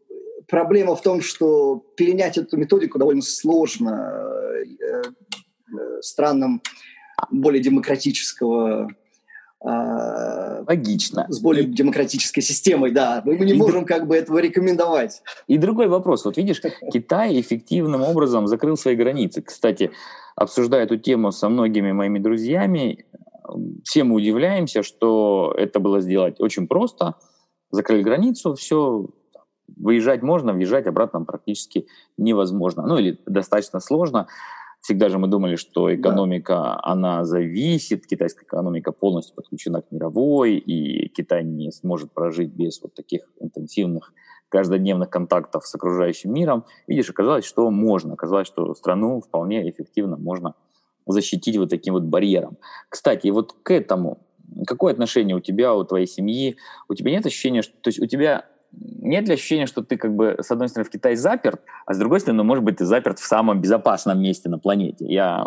[0.46, 4.12] проблема в том, что перенять эту методику довольно сложно
[4.52, 6.62] э, э, странам
[7.30, 8.90] более демократического
[9.60, 11.26] Логично.
[11.28, 13.22] С более демократической системой, да.
[13.24, 15.22] Мы не и можем как бы этого рекомендовать.
[15.46, 16.24] И другой вопрос.
[16.24, 16.60] Вот видишь,
[16.92, 19.42] Китай эффективным образом закрыл свои границы.
[19.42, 19.92] Кстати,
[20.34, 23.06] обсуждая эту тему со многими моими друзьями,
[23.84, 27.14] все мы удивляемся, что это было сделать очень просто.
[27.70, 29.06] Закрыли границу, все,
[29.76, 32.86] выезжать можно, въезжать обратно практически невозможно.
[32.86, 34.28] Ну или достаточно сложно.
[34.87, 36.81] Всегда же мы думали, что экономика, да.
[36.85, 42.94] она зависит, китайская экономика полностью подключена к мировой, и Китай не сможет прожить без вот
[42.94, 44.12] таких интенсивных
[44.49, 46.66] каждодневных контактов с окружающим миром.
[46.87, 48.12] Видишь, оказалось, что можно.
[48.12, 50.55] Оказалось, что страну вполне эффективно можно
[51.05, 52.57] защитить вот таким вот барьером.
[52.88, 54.18] Кстати, вот к этому,
[54.68, 56.59] какое отношение у тебя, у твоей семьи?
[56.88, 58.44] У тебя нет ощущения, что, то есть у тебя
[58.78, 61.98] нет ли ощущения, что ты как бы с одной стороны в Китае заперт, а с
[61.98, 65.06] другой стороны, ну, может быть, ты заперт в самом безопасном месте на планете?
[65.06, 65.46] Я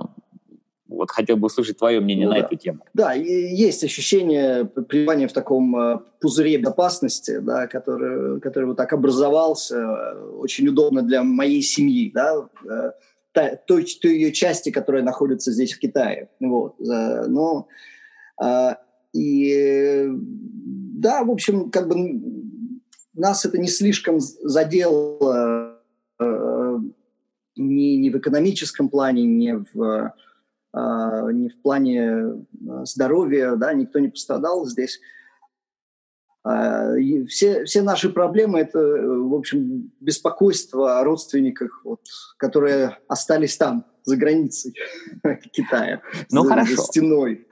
[0.87, 2.45] вот хотел бы услышать твое мнение ну, на да.
[2.45, 2.79] эту тему.
[2.93, 9.75] Да, есть ощущение пребывания в таком э, пузыре безопасности, да, который, который вот так образовался,
[9.77, 12.91] э, очень удобно для моей семьи, да, э,
[13.67, 16.29] той, той ее части, которая находится здесь в Китае.
[16.39, 16.75] Вот.
[16.79, 17.67] Но
[19.13, 20.09] и
[20.99, 21.95] да, в общем, как бы
[23.15, 25.79] нас это не слишком задело
[26.19, 26.77] э,
[27.55, 30.13] ни, ни в экономическом плане, ни в,
[30.73, 32.45] э, ни в плане
[32.83, 34.99] здоровья, да, никто не пострадал здесь.
[36.43, 36.95] А,
[37.27, 42.01] все, все наши проблемы– это, в общем, беспокойство о родственниках, вот,
[42.37, 44.73] которые остались там, за границей
[45.51, 46.75] Китая, ну, за, хорошо.
[46.75, 47.47] за стеной.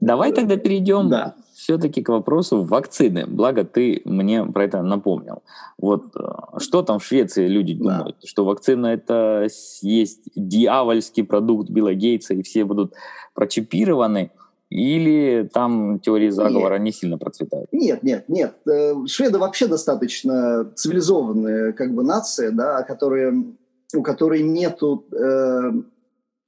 [0.00, 1.34] Давай тогда перейдем да.
[1.54, 3.26] все-таки к вопросу вакцины.
[3.26, 5.42] Благо ты мне про это напомнил.
[5.78, 7.98] Вот э, что там в Швеции люди да.
[7.98, 8.16] думают?
[8.24, 9.46] Что вакцина это
[9.82, 12.94] есть дьявольский продукт Билла Гейтса, и все будут
[13.34, 14.30] прочипированы–
[14.70, 16.82] или там теории заговора нет.
[16.82, 17.68] не сильно процветают?
[17.72, 18.54] Нет, нет, нет.
[18.66, 23.46] Э, шведы вообще достаточно цивилизованная как бы нация, да, которые,
[23.94, 25.72] у которой нету, э,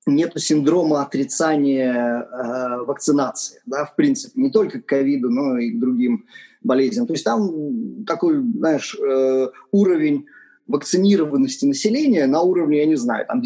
[0.06, 5.78] нету синдрома отрицания э, вакцинации, да, в принципе, не только к ковиду, но и к
[5.78, 6.26] другим
[6.62, 7.06] болезням.
[7.06, 10.26] То есть там такой, знаешь, э, уровень
[10.66, 13.42] вакцинированности населения на уровне, я не знаю, там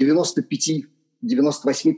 [0.00, 1.94] 95-98%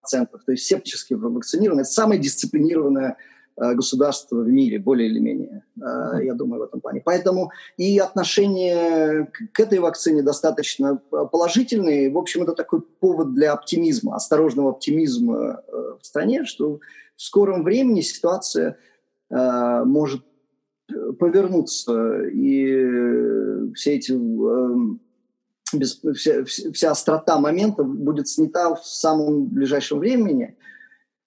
[0.00, 0.44] процентов.
[0.44, 1.80] То есть все практически вакцинированы.
[1.82, 3.16] Это самое дисциплинированное
[3.56, 7.02] э, государство в мире, более или менее, э, я думаю, в этом плане.
[7.04, 12.10] Поэтому и отношение к этой вакцине достаточно положительные.
[12.10, 16.80] В общем, это такой повод для оптимизма, осторожного оптимизма э, в стране, что
[17.16, 18.76] в скором времени ситуация
[19.30, 20.22] может
[21.18, 24.12] повернуться, и все эти
[25.72, 30.56] без, вся, вся острота момента будет снята в самом ближайшем времени.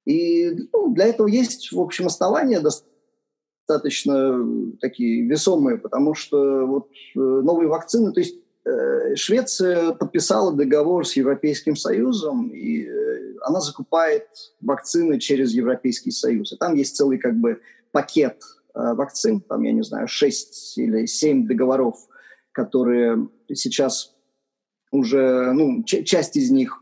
[0.08, 4.42] И ну, для этого есть, в общем, основания достаточно
[4.80, 11.18] такие весомые, потому что вот э, новые вакцины, то есть э, Швеция подписала договор с
[11.18, 14.30] Европейским Союзом, и э, она закупает
[14.62, 16.54] вакцины через Европейский Союз.
[16.54, 17.60] И там есть целый как бы
[17.92, 18.42] пакет
[18.74, 21.98] вакцин, там, я не знаю, 6 или 7 договоров,
[22.54, 24.16] которые сейчас
[24.90, 26.82] уже, ну, часть из них,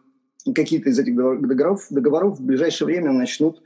[0.54, 3.62] какие-то из этих договоров, договоров в ближайшее время начнут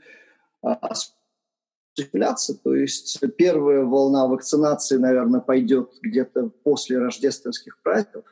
[0.62, 2.54] осуществляться.
[2.54, 8.24] То есть первая волна вакцинации, наверное, пойдет где-то после рождественских праздников,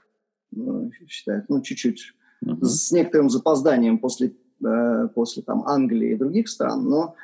[0.51, 2.65] ну, считают, ну, чуть-чуть, mm-hmm.
[2.65, 4.35] с некоторым запозданием после,
[4.65, 7.15] э, после там, Англии и других стран, но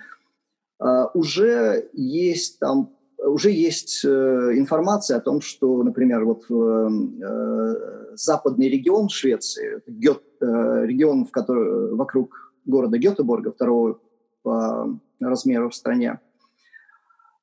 [0.80, 2.90] э, уже есть там
[3.26, 4.08] уже есть э,
[4.54, 6.88] информация о том, что, например, вот э,
[7.22, 14.00] э, западный регион Швеции, Гет, регион, в который, вокруг города Гетеборга, второго
[14.42, 16.20] по размеру в стране,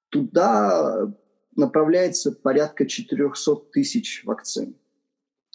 [0.10, 1.08] туда
[1.56, 4.76] направляется порядка 400 тысяч вакцин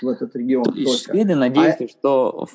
[0.03, 0.65] в этот регион.
[0.65, 1.89] То есть шведы надеются, а...
[1.89, 2.47] что,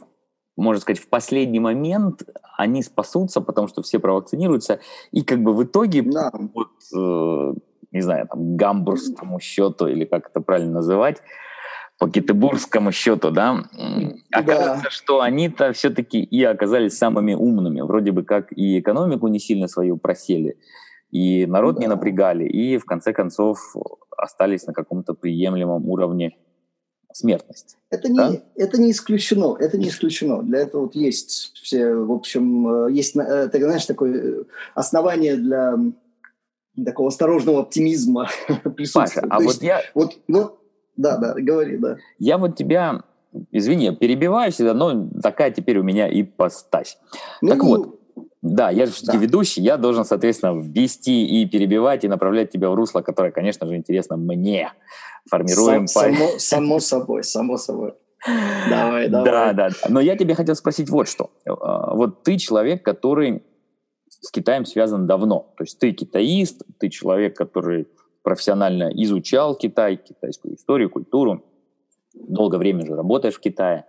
[0.55, 2.23] можно сказать, в последний момент
[2.57, 4.79] они спасутся, потому что все провакцинируются,
[5.11, 6.31] и как бы в итоге да.
[6.53, 7.53] вот, э,
[7.91, 11.21] не знаю, там, гамбургскому счету, или как это правильно называть,
[12.01, 13.63] по Гетебургскому счету, да,
[14.31, 14.89] окажется, да.
[14.89, 17.81] что они-то все-таки и оказались самыми умными.
[17.81, 20.57] Вроде бы как и экономику не сильно свою просели,
[21.11, 21.81] и народ да.
[21.81, 23.75] не напрягали, и в конце концов
[24.17, 26.35] остались на каком-то приемлемом уровне
[27.13, 27.77] смертности.
[27.91, 28.31] Это не, да?
[28.55, 30.41] это не исключено, это не исключено.
[30.41, 35.77] Для этого вот есть все, в общем, э, есть, э, ты знаешь, такое основание для
[36.83, 38.27] такого осторожного оптимизма
[38.91, 39.81] Паша, а вот я...
[39.93, 40.57] Вот, ну,
[40.95, 41.97] да, да, говори, да.
[42.19, 43.03] Я вот тебя,
[43.51, 46.97] извини, перебиваю всегда, но такая теперь у меня и постась.
[47.41, 47.99] Ну, так вот,
[48.41, 49.15] да, я же да.
[49.17, 53.75] ведущий, я должен, соответственно, ввести и перебивать, и направлять тебя в русло, которое, конечно же,
[53.75, 54.71] интересно мне.
[55.29, 55.87] Формируем...
[55.87, 57.93] Сам, само, само собой, само собой.
[58.69, 59.25] Давай, давай.
[59.25, 59.69] Да, да.
[59.89, 61.31] Но я тебе хотел спросить вот что.
[61.45, 63.43] А, вот ты человек, который
[64.09, 65.53] с Китаем связан давно.
[65.57, 67.87] То есть ты китаист, ты человек, который
[68.23, 71.43] профессионально изучал Китай, китайскую историю, культуру,
[72.13, 73.85] долгое время же работаешь в Китае.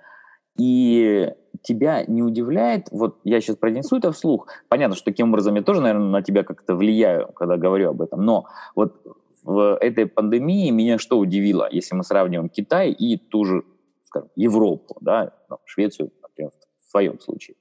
[0.59, 5.62] И тебя не удивляет, вот я сейчас произнесу это вслух, понятно, что таким образом я
[5.62, 9.03] тоже, наверное, на тебя как-то влияю, когда говорю об этом, но вот
[9.42, 13.64] в этой пандемии меня что удивило, если мы сравниваем Китай и ту же,
[14.05, 15.33] скажем, Европу, да,
[15.64, 16.53] Швецию, например,
[16.87, 17.57] в своем случае.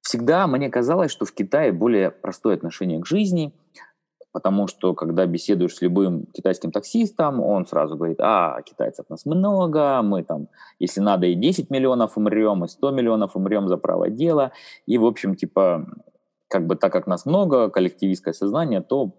[0.00, 3.52] Всегда мне казалось, что в Китае более простое отношение к жизни,
[4.32, 10.02] потому что когда беседуешь с любым китайским таксистом, он сразу говорит, а, китайцев нас много,
[10.02, 14.52] мы там, если надо, и 10 миллионов умрем, и 100 миллионов умрем за право дела,
[14.86, 15.86] и, в общем, типа,
[16.48, 19.14] как бы так как нас много, коллективистское сознание, то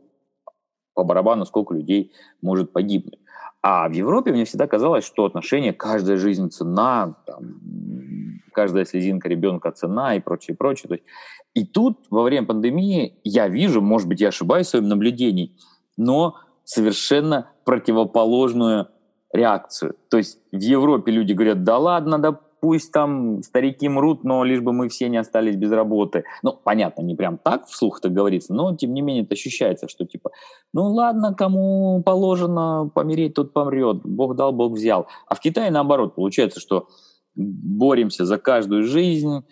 [0.94, 3.20] по барабану сколько людей может погибнуть.
[3.64, 9.72] А в Европе мне всегда казалось, что отношение, каждая жизнь цена, там, каждая слезинка ребенка
[9.72, 10.88] цена и прочее, прочее.
[10.88, 11.06] То есть,
[11.54, 15.56] и тут во время пандемии я вижу, может быть, я ошибаюсь в своем наблюдении,
[15.98, 18.88] но совершенно противоположную
[19.34, 19.96] реакцию.
[20.10, 24.62] То есть в Европе люди говорят, да ладно, да пусть там старики мрут, но лишь
[24.62, 26.24] бы мы все не остались без работы.
[26.44, 30.06] Ну, понятно, не прям так вслух это говорится, но тем не менее это ощущается, что
[30.06, 30.30] типа,
[30.72, 35.08] ну ладно, кому положено помереть, тот помрет, Бог дал, Бог взял.
[35.28, 36.88] А в Китае наоборот, получается, что
[37.36, 39.44] боремся за каждую жизнь,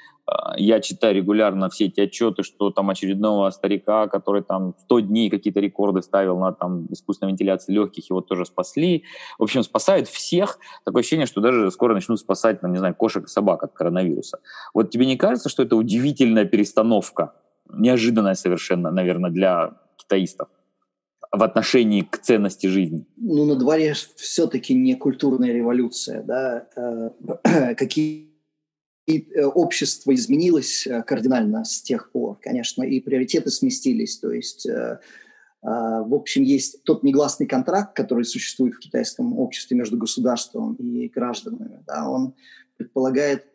[0.57, 5.59] я читаю регулярно все эти отчеты, что там очередного старика, который там 100 дней какие-то
[5.59, 9.03] рекорды ставил на там искусственной вентиляции легких, его тоже спасли.
[9.37, 10.59] В общем, спасают всех.
[10.85, 14.39] Такое ощущение, что даже скоро начнут спасать, ну, не знаю, кошек и собак от коронавируса.
[14.73, 17.33] Вот тебе не кажется, что это удивительная перестановка,
[17.71, 20.49] неожиданная совершенно, наверное, для китаистов?
[21.31, 23.05] в отношении к ценности жизни?
[23.17, 28.28] Ну, на дворе все-таки не культурная революция, да, э, какие
[29.09, 34.19] и э, общество изменилось э, кардинально с тех пор, конечно, и приоритеты сместились.
[34.19, 34.99] То есть, э,
[35.61, 41.83] в общем, есть тот негласный контракт, который существует в китайском обществе между государством и гражданами.
[41.85, 42.33] Да, он
[42.77, 43.45] предполагает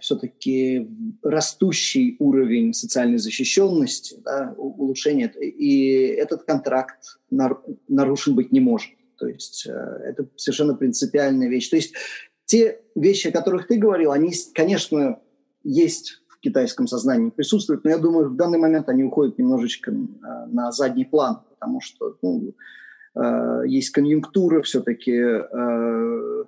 [0.00, 0.86] все-таки
[1.22, 5.32] растущий уровень социальной защищенности, да, улучшение.
[5.40, 5.86] И
[6.18, 8.90] этот контракт нарушен быть не может.
[9.18, 11.70] То есть это совершенно принципиальная вещь.
[11.70, 11.94] То есть
[12.50, 15.20] те вещи, о которых ты говорил, они, конечно,
[15.62, 19.94] есть в китайском сознании, присутствуют, но я думаю, в данный момент они уходят немножечко э,
[20.46, 22.52] на задний план, потому что ну,
[23.14, 26.44] э, есть конъюнктура все-таки э,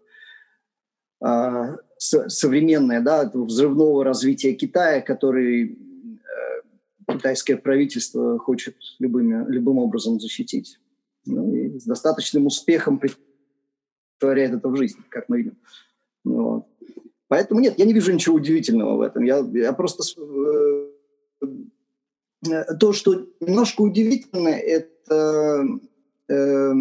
[1.99, 5.79] современная, да, взрывного развития Китая, который
[7.07, 10.81] китайское правительство хочет любыми, любым образом защитить.
[11.27, 15.59] Ну, и с достаточным успехом притворяет это в жизнь, как мы видим.
[16.25, 16.67] Вот.
[17.29, 19.25] Поэтому нет, я не вижу ничего удивительного в этом.
[19.25, 20.03] Я, я просто...
[21.41, 25.65] Э, то, что немножко удивительно, это
[26.29, 26.75] э,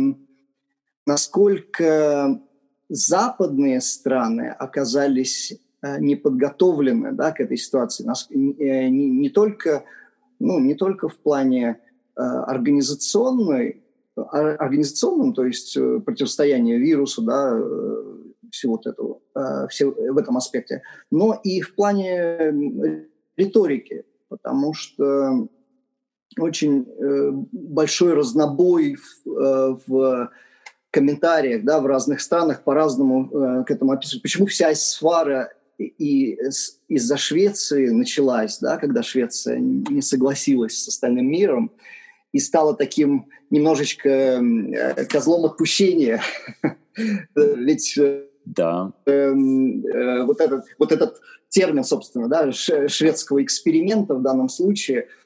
[1.05, 2.41] насколько
[2.89, 8.03] западные страны оказались э, не подготовлены да, к этой ситуации.
[8.03, 9.83] Нас, э, не, не только
[10.41, 11.79] ну, не только в плане
[12.17, 13.83] э, организационной,
[14.15, 18.03] а, организационном, то есть э, противостояния вирусу, да, э,
[18.51, 25.47] всего вот этого, э, все, в этом аспекте, но и в плане риторики, потому что
[26.39, 30.31] очень э, большой разнобой в, э, в
[30.91, 34.23] комментариях да, в разных странах по-разному к этому описывают.
[34.23, 36.37] Почему вся свара и
[36.89, 41.71] из-за Швеции началась, да, когда Швеция не согласилась с остальным миром
[42.33, 44.43] и стала таким немножечко
[45.09, 46.21] козлом отпущения.
[47.35, 47.97] Ведь
[48.45, 48.91] да.
[49.05, 55.07] Эм, э, вот, этот, вот этот термин, собственно, да, шведского эксперимента в данном случае–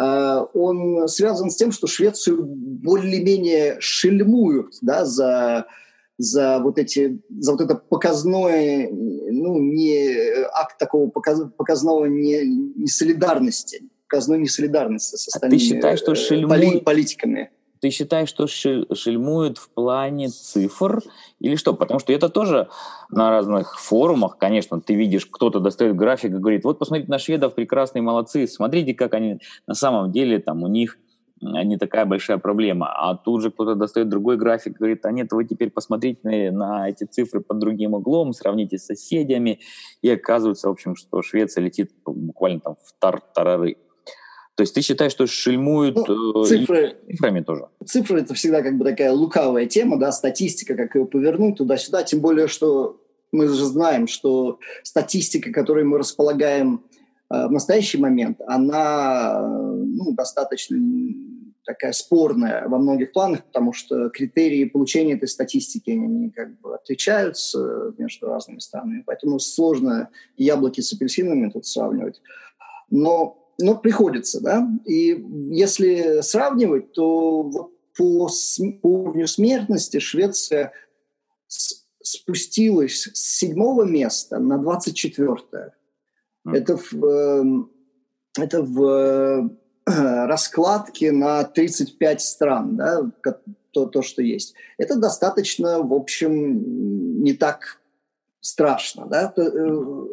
[0.00, 5.66] Э, он связан с тем, что Швецию более-менее шельмуют да, за,
[6.18, 12.86] за, вот эти, за вот это показное, ну, не акт такого показ, показного не, не
[12.86, 16.84] солидарности, показной несолидарности со остальными а ты считаешь, что э, шельмуют...
[16.84, 17.50] политиками.
[17.84, 21.02] Ты считаешь, что шельмуют в плане цифр
[21.38, 21.74] или что?
[21.74, 22.68] Потому что это тоже
[23.10, 27.54] на разных форумах, конечно, ты видишь, кто-то достает график и говорит, вот посмотрите на шведов,
[27.54, 30.96] прекрасные молодцы, смотрите, как они на самом деле, там у них
[31.42, 32.90] не такая большая проблема.
[32.90, 37.04] А тут же кто-то достает другой график, говорит, а нет, вы теперь посмотрите на эти
[37.04, 39.60] цифры под другим углом, сравните с соседями,
[40.00, 43.76] и оказывается, в общем, что Швеция летит буквально там в тар-тарары.
[44.56, 47.66] То есть ты считаешь, что шельмуют ну, э, цифры, цифрами тоже?
[47.84, 52.20] Цифры– это всегда как бы такая лукавая тема, да, статистика, как ее повернуть туда-сюда, тем
[52.20, 53.00] более, что
[53.32, 56.84] мы же знаем, что статистика, которой мы располагаем
[57.30, 60.78] э, в настоящий момент, она ну, достаточно
[61.64, 67.92] такая спорная во многих планах, потому что критерии получения этой статистики, они как бы отличаются
[67.98, 72.20] между разными странами, поэтому сложно яблоки с апельсинами тут сравнивать.
[72.90, 74.68] Но но приходится, да.
[74.84, 78.28] И если сравнивать, то вот по,
[78.82, 80.72] по уровню смертности Швеция
[82.02, 85.72] спустилась с седьмого места на 24-е.
[86.46, 86.56] Mm.
[86.56, 87.70] Это в, эм,
[88.38, 93.10] это в э, раскладке на 35 стран, да,
[93.72, 94.54] то, то, что есть.
[94.76, 97.80] Это достаточно, в общем, не так
[98.40, 99.06] страшно.
[99.06, 99.32] Да?
[99.36, 100.06] Э,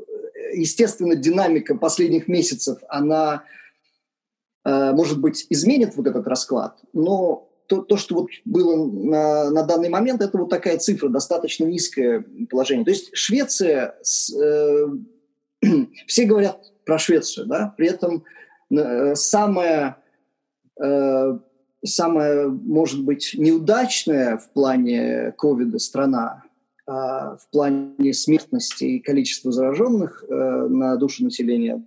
[0.54, 3.43] естественно, динамика последних месяцев, она,
[4.66, 9.64] э, может быть, изменит вот этот расклад, но то, то что вот было на, на
[9.64, 12.84] данный момент, это вот такая цифра, достаточно низкое положение.
[12.84, 14.88] То есть Швеция, с, э,
[16.08, 18.26] все говорят про Швецию, да, при этом
[18.72, 19.97] э, самая,
[20.84, 21.39] э,
[21.86, 26.43] самая, может быть, неудачная в плане ковида страна
[26.88, 31.86] а, в плане смертности и количества зараженных э, на душу населения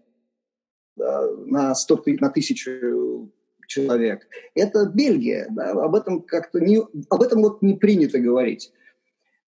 [0.96, 3.30] на, 100, на тысячу
[3.66, 4.26] человек.
[4.54, 5.48] Это Бельгия.
[5.50, 5.72] Да?
[5.72, 6.80] Об этом как-то не,
[7.10, 8.72] об этом вот не принято говорить.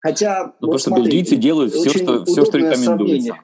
[0.00, 2.84] Хотя, ну, вот потому смотри, что бельгийцы делают все, что, все, что рекомендуется.
[2.84, 3.42] Сравнение.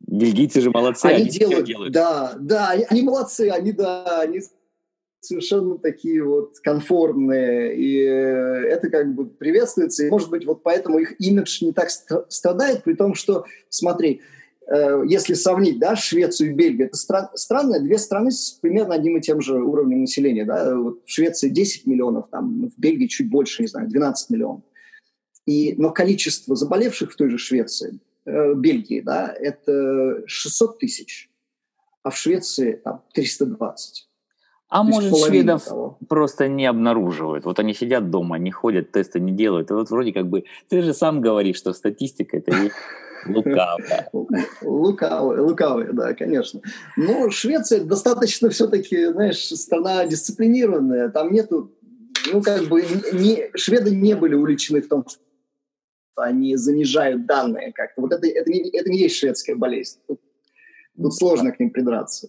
[0.00, 1.92] Бельгийцы же молодцы, они, они делают, делают.
[1.92, 4.40] Да, да, они, они молодцы, они, да, они
[5.20, 10.98] совершенно такие вот конформные, и э, это как бы приветствуется, и, может быть, вот поэтому
[10.98, 14.22] их имидж не так страдает, при том, что, смотри,
[14.66, 19.18] э, если сравнить, да, Швецию и Бельгию, это стра- странно, две страны с примерно одним
[19.18, 23.30] и тем же уровнем населения, да, вот в Швеции 10 миллионов, там, в Бельгии чуть
[23.30, 24.62] больше, не знаю, 12 миллионов.
[25.46, 31.30] И, но количество заболевших в той же Швеции, э, Бельгии, да, это 600 тысяч,
[32.02, 34.09] а в Швеции там 320.
[34.70, 35.98] А может, шведов того.
[36.08, 37.44] просто не обнаруживают.
[37.44, 39.70] Вот они сидят дома, не ходят, тесты не делают.
[39.70, 42.52] И вот вроде как бы, ты же сам говоришь, что статистика это
[43.26, 44.08] лукавая.
[44.62, 46.60] Лукавая, лукавая, да, конечно.
[46.96, 51.08] Но Швеция достаточно все-таки, знаешь, страна дисциплинированная.
[51.08, 51.72] Там нету,
[52.32, 55.20] ну как бы, не, шведы не были уличены в том, что
[56.14, 58.02] они занижают данные как-то.
[58.02, 59.98] Вот это, это, не, это не есть шведская болезнь.
[60.06, 60.20] Тут,
[60.96, 62.28] тут сложно к ним придраться.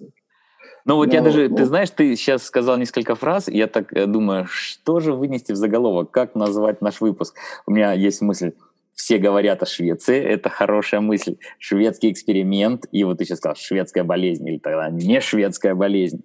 [0.85, 1.57] Ну вот но, я даже, но...
[1.57, 5.55] ты знаешь, ты сейчас сказал несколько фраз, я так э, думаю, что же вынести в
[5.55, 7.35] заголовок, как назвать наш выпуск?
[7.65, 8.53] У меня есть мысль,
[8.93, 14.03] все говорят о Швеции, это хорошая мысль, шведский эксперимент, и вот ты сейчас сказал, шведская
[14.03, 16.23] болезнь, или тогда не шведская болезнь.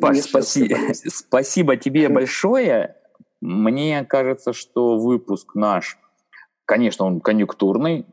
[0.00, 0.74] Паш, спаси...
[0.92, 2.96] спасибо тебе большое.
[3.40, 5.98] Мне кажется, что выпуск наш,
[6.64, 8.06] конечно, он конъюнктурный.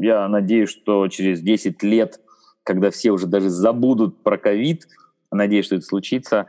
[0.00, 2.20] Я надеюсь, что через 10 лет
[2.66, 4.88] когда все уже даже забудут про ковид,
[5.30, 6.48] надеюсь, что это случится,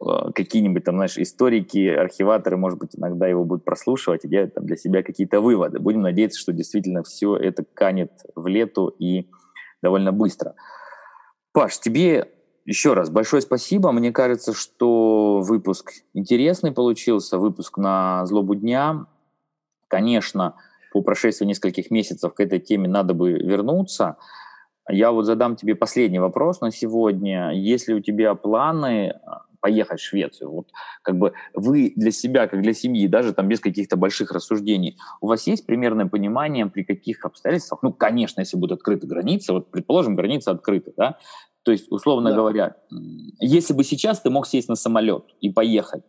[0.00, 4.64] э, какие-нибудь там, знаешь, историки, архиваторы, может быть, иногда его будут прослушивать и делать там
[4.64, 5.80] для себя какие-то выводы.
[5.80, 9.28] Будем надеяться, что действительно все это канет в лету и
[9.82, 10.54] довольно быстро.
[11.52, 12.28] Паш, тебе
[12.64, 13.90] еще раз большое спасибо.
[13.90, 19.06] Мне кажется, что выпуск интересный получился, выпуск на злобу дня.
[19.88, 20.54] Конечно,
[20.92, 24.16] по прошествии нескольких месяцев к этой теме надо бы вернуться.
[24.88, 27.50] Я вот задам тебе последний вопрос на сегодня.
[27.52, 30.50] Есть ли у тебя планы а, поехать в Швецию?
[30.50, 30.68] Вот
[31.02, 35.26] как бы вы для себя, как для семьи, даже там без каких-то больших рассуждений, у
[35.26, 40.14] вас есть примерное понимание, при каких обстоятельствах, ну, конечно, если будут открыты границы, вот, предположим,
[40.14, 41.18] границы открыты, да,
[41.66, 42.36] то есть, условно да.
[42.36, 42.76] говоря,
[43.40, 46.04] если бы сейчас ты мог сесть на самолет и поехать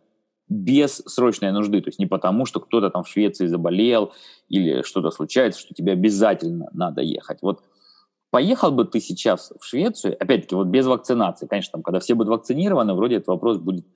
[0.48, 4.12] без срочной нужды, то есть не потому, что кто-то там в Швеции заболел
[4.48, 7.38] или что-то случается, что тебе обязательно надо ехать.
[7.42, 7.64] Вот
[8.30, 12.30] поехал бы ты сейчас в Швецию, опять-таки, вот без вакцинации, конечно, там, когда все будут
[12.30, 13.86] вакцинированы, вроде этот вопрос будет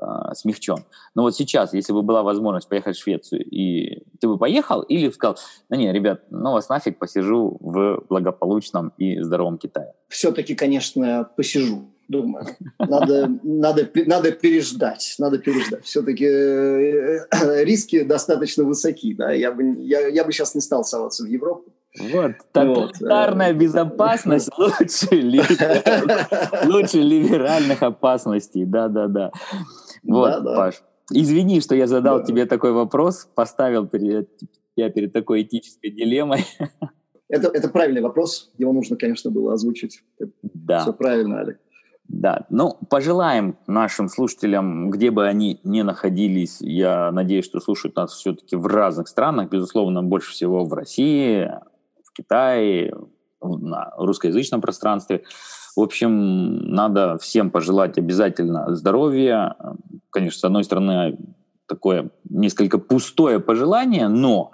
[0.00, 0.04] э,
[0.34, 0.84] смягчен.
[1.14, 5.10] Но вот сейчас, если бы была возможность поехать в Швецию, и ты бы поехал, или
[5.10, 9.94] сказал, ну не, ребят, ну вас нафиг, посижу в благополучном и здоровом Китае?
[10.08, 12.44] Все-таки, конечно, посижу думаю.
[12.78, 15.84] Надо, надо, надо переждать, надо переждать.
[15.84, 19.14] Все-таки э, риски достаточно высоки.
[19.14, 19.32] Да?
[19.32, 21.72] Я, бы, я, я бы сейчас не стал соваться в Европу.
[21.98, 23.60] Вот, тоталитарная вот.
[23.60, 25.08] безопасность лучше,
[26.66, 29.32] лучше либеральных опасностей, да-да-да.
[30.04, 30.56] Вот, да, да.
[30.56, 32.24] Паш, извини, что я задал да.
[32.24, 34.30] тебе такой вопрос, поставил перед,
[34.76, 36.44] тебя перед такой этической дилеммой.
[37.32, 40.02] Это, это правильный вопрос, его нужно, конечно, было озвучить.
[40.42, 40.80] Да.
[40.80, 41.60] Все правильно, Олег.
[42.08, 48.14] Да, ну, пожелаем нашим слушателям, где бы они ни находились, я надеюсь, что слушают нас
[48.14, 51.48] все-таки в разных странах, безусловно, больше всего в России,
[52.12, 52.92] Китае,
[53.42, 55.24] на русскоязычном пространстве.
[55.76, 59.56] В общем, надо всем пожелать обязательно здоровья.
[60.10, 61.16] Конечно, с одной стороны,
[61.66, 64.50] такое несколько пустое пожелание, но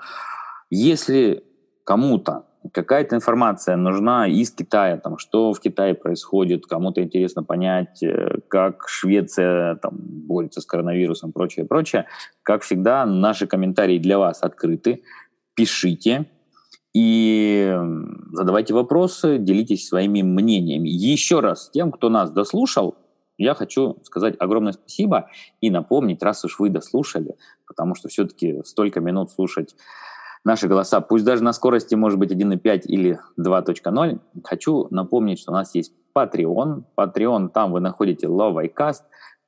[0.71, 1.43] если
[1.85, 8.39] кому-то какая-то информация нужна из Китая, там, что в Китае происходит, кому-то интересно понять, э,
[8.49, 12.07] как Швеция там, борется с коронавирусом, прочее, прочее.
[12.43, 15.05] Как всегда, наши комментарии для вас открыты.
[15.55, 16.27] Пишите
[16.97, 17.79] и
[18.33, 20.89] задавайте вопросы, делитесь своими мнениями.
[20.89, 22.95] Еще раз, тем, кто нас дослушал,
[23.37, 25.29] я хочу сказать огромное спасибо
[25.61, 27.37] и напомнить, раз уж вы дослушали,
[27.67, 29.77] потому что все-таки столько минут слушать
[30.43, 35.55] наши голоса, пусть даже на скорости может быть 1.5 или 2.0, хочу напомнить, что у
[35.55, 36.85] нас есть Patreon.
[36.97, 39.03] Patreon, там вы находите Love iCast,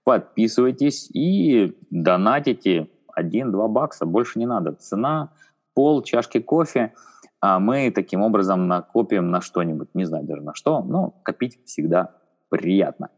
[0.05, 4.73] подписывайтесь и донатите 1-2 бакса, больше не надо.
[4.73, 5.31] Цена
[5.73, 6.93] пол чашки кофе,
[7.41, 12.15] а мы таким образом накопим на что-нибудь, не знаю даже на что, но копить всегда
[12.49, 13.11] приятно.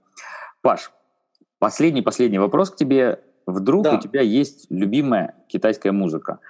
[0.63, 0.93] Паш,
[1.59, 3.21] последний-последний вопрос к тебе.
[3.47, 3.95] Вдруг да.
[3.97, 6.41] у тебя есть любимая китайская музыка?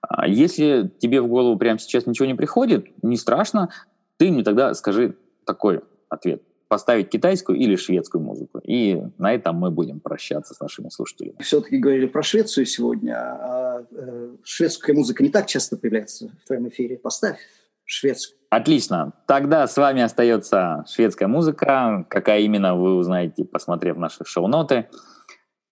[0.00, 3.68] А если тебе в голову прямо сейчас ничего не приходит, не страшно,
[4.16, 6.42] ты мне тогда скажи такой ответ.
[6.68, 8.60] Поставить китайскую или шведскую музыку.
[8.62, 11.36] И на этом мы будем прощаться с нашими слушателями.
[11.40, 13.14] Все-таки говорили про Швецию сегодня.
[13.16, 16.98] А э, шведская музыка не так часто появляется в твоем эфире.
[16.98, 17.38] Поставь
[17.84, 18.38] шведскую.
[18.50, 19.12] Отлично.
[19.26, 22.06] Тогда с вами остается шведская музыка.
[22.08, 24.88] Какая именно, вы узнаете, посмотрев наши шоу-ноты.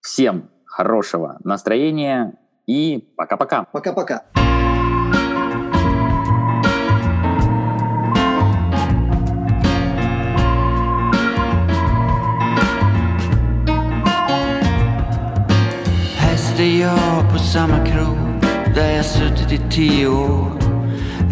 [0.01, 3.65] Всем хорошего настроения и пока-пока.
[3.65, 4.25] Пока-пока.
[16.67, 18.41] Jag på samma krog
[18.75, 20.51] där jag suttit i tio år.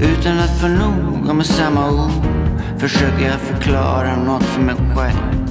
[0.02, 2.26] Utan att få nog och med samma ord
[2.78, 5.46] försöker jag förklara något för mig själv.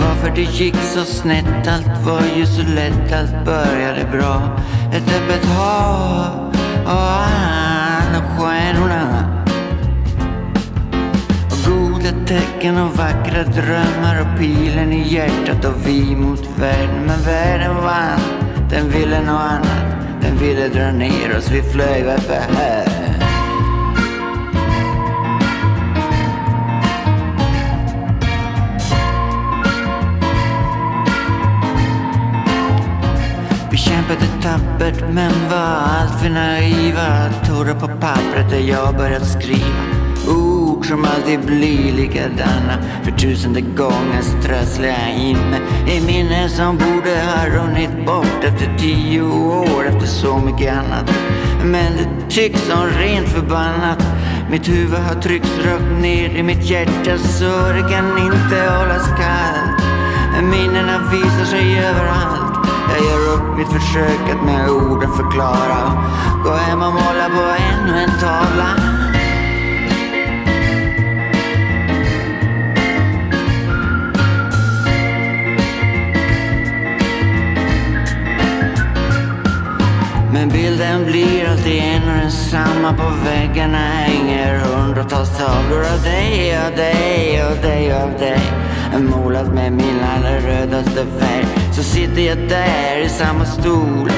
[0.00, 4.58] Varför det gick så snett, allt var ju så lätt, allt började bra.
[4.92, 6.54] Ett öppet hav
[6.84, 9.44] och alla stjärnorna.
[11.50, 17.04] Och goda tecken och vackra drömmar och pilen i hjärtat och vi mot världen.
[17.06, 18.37] Men världen vann,
[18.70, 20.22] den ville något annat.
[20.22, 22.98] Den ville dra ner oss, vi flög för här.
[34.08, 37.30] kämpade tappert men var allt för naiva.
[37.46, 39.98] Tårar på pappret där jag börjat skriva.
[40.28, 42.78] Ord som alltid blir likadana.
[43.02, 45.60] För tusende gången så trasslar jag in mig
[45.96, 51.10] i minnen som borde ha runnit bort efter tio år efter så mycket annat.
[51.64, 54.02] Men det tycks som rent förbannat.
[54.50, 59.82] Mitt huvud har tryckts rakt ner i mitt hjärta så det kan inte hållas kallt.
[60.42, 62.68] Minnena visar sig överallt.
[62.92, 65.80] Jag gör upp mitt försök att med orden förklara.
[66.44, 67.42] Gå hem och måla på
[67.72, 68.97] ännu en tavla.
[80.38, 86.76] Men bilden blir alltid en och densamma på väggarna hänger hundratals tavlor av dig, av
[86.76, 88.40] dig, av dig, av dig.
[88.98, 91.46] Målat med min allra rödaste färg.
[91.72, 94.10] Så sitter jag där i samma stol,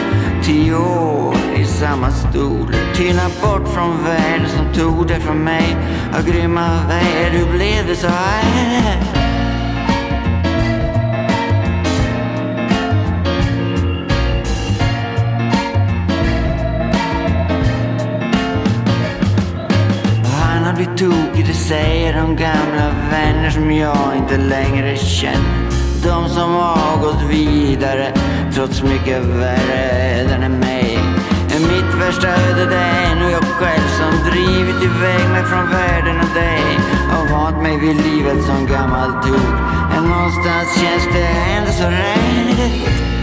[0.42, 2.74] tio år i samma stol.
[2.94, 5.76] Tyna bort från världen som tog det från mig.
[6.18, 9.19] Av grymma vägar, hur blev det så här?
[21.70, 25.70] Säger de gamla vänner som jag inte längre känner.
[26.04, 28.12] De som har gått vidare,
[28.54, 29.80] trots mycket värre
[30.20, 30.98] öden än mig.
[31.60, 36.34] Mitt värsta öde det är nog jag själv som drivit iväg mig från världen och
[36.34, 36.78] dig.
[37.16, 39.50] Och vant mig vid livet som gammal tur.
[39.90, 43.19] Men någonstans känns det ändå så rätt.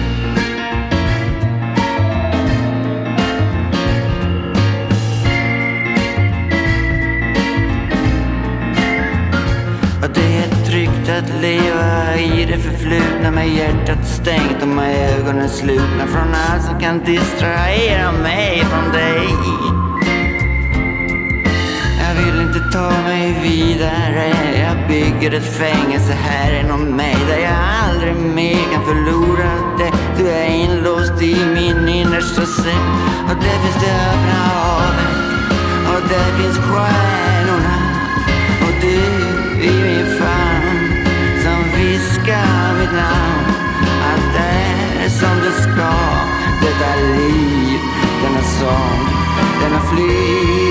[11.18, 16.80] Att leva i det förflutna med hjärtat stängt och med ögonen slutna från allt som
[16.80, 19.28] kan distrahera mig från dig.
[22.00, 24.34] Jag vill inte ta mig vidare.
[24.60, 27.58] Jag bygger ett fängelse här inom mig där jag
[27.88, 29.92] aldrig mer kan förlora det.
[30.18, 32.88] Du är inlåst i min innersta säng.
[33.30, 35.28] och där finns det öppna havet
[35.88, 37.67] och där finns stjärnorna
[45.62, 45.92] ska
[46.62, 47.80] Detta liv,
[48.24, 49.08] denna sång,
[49.62, 50.67] denna flykt?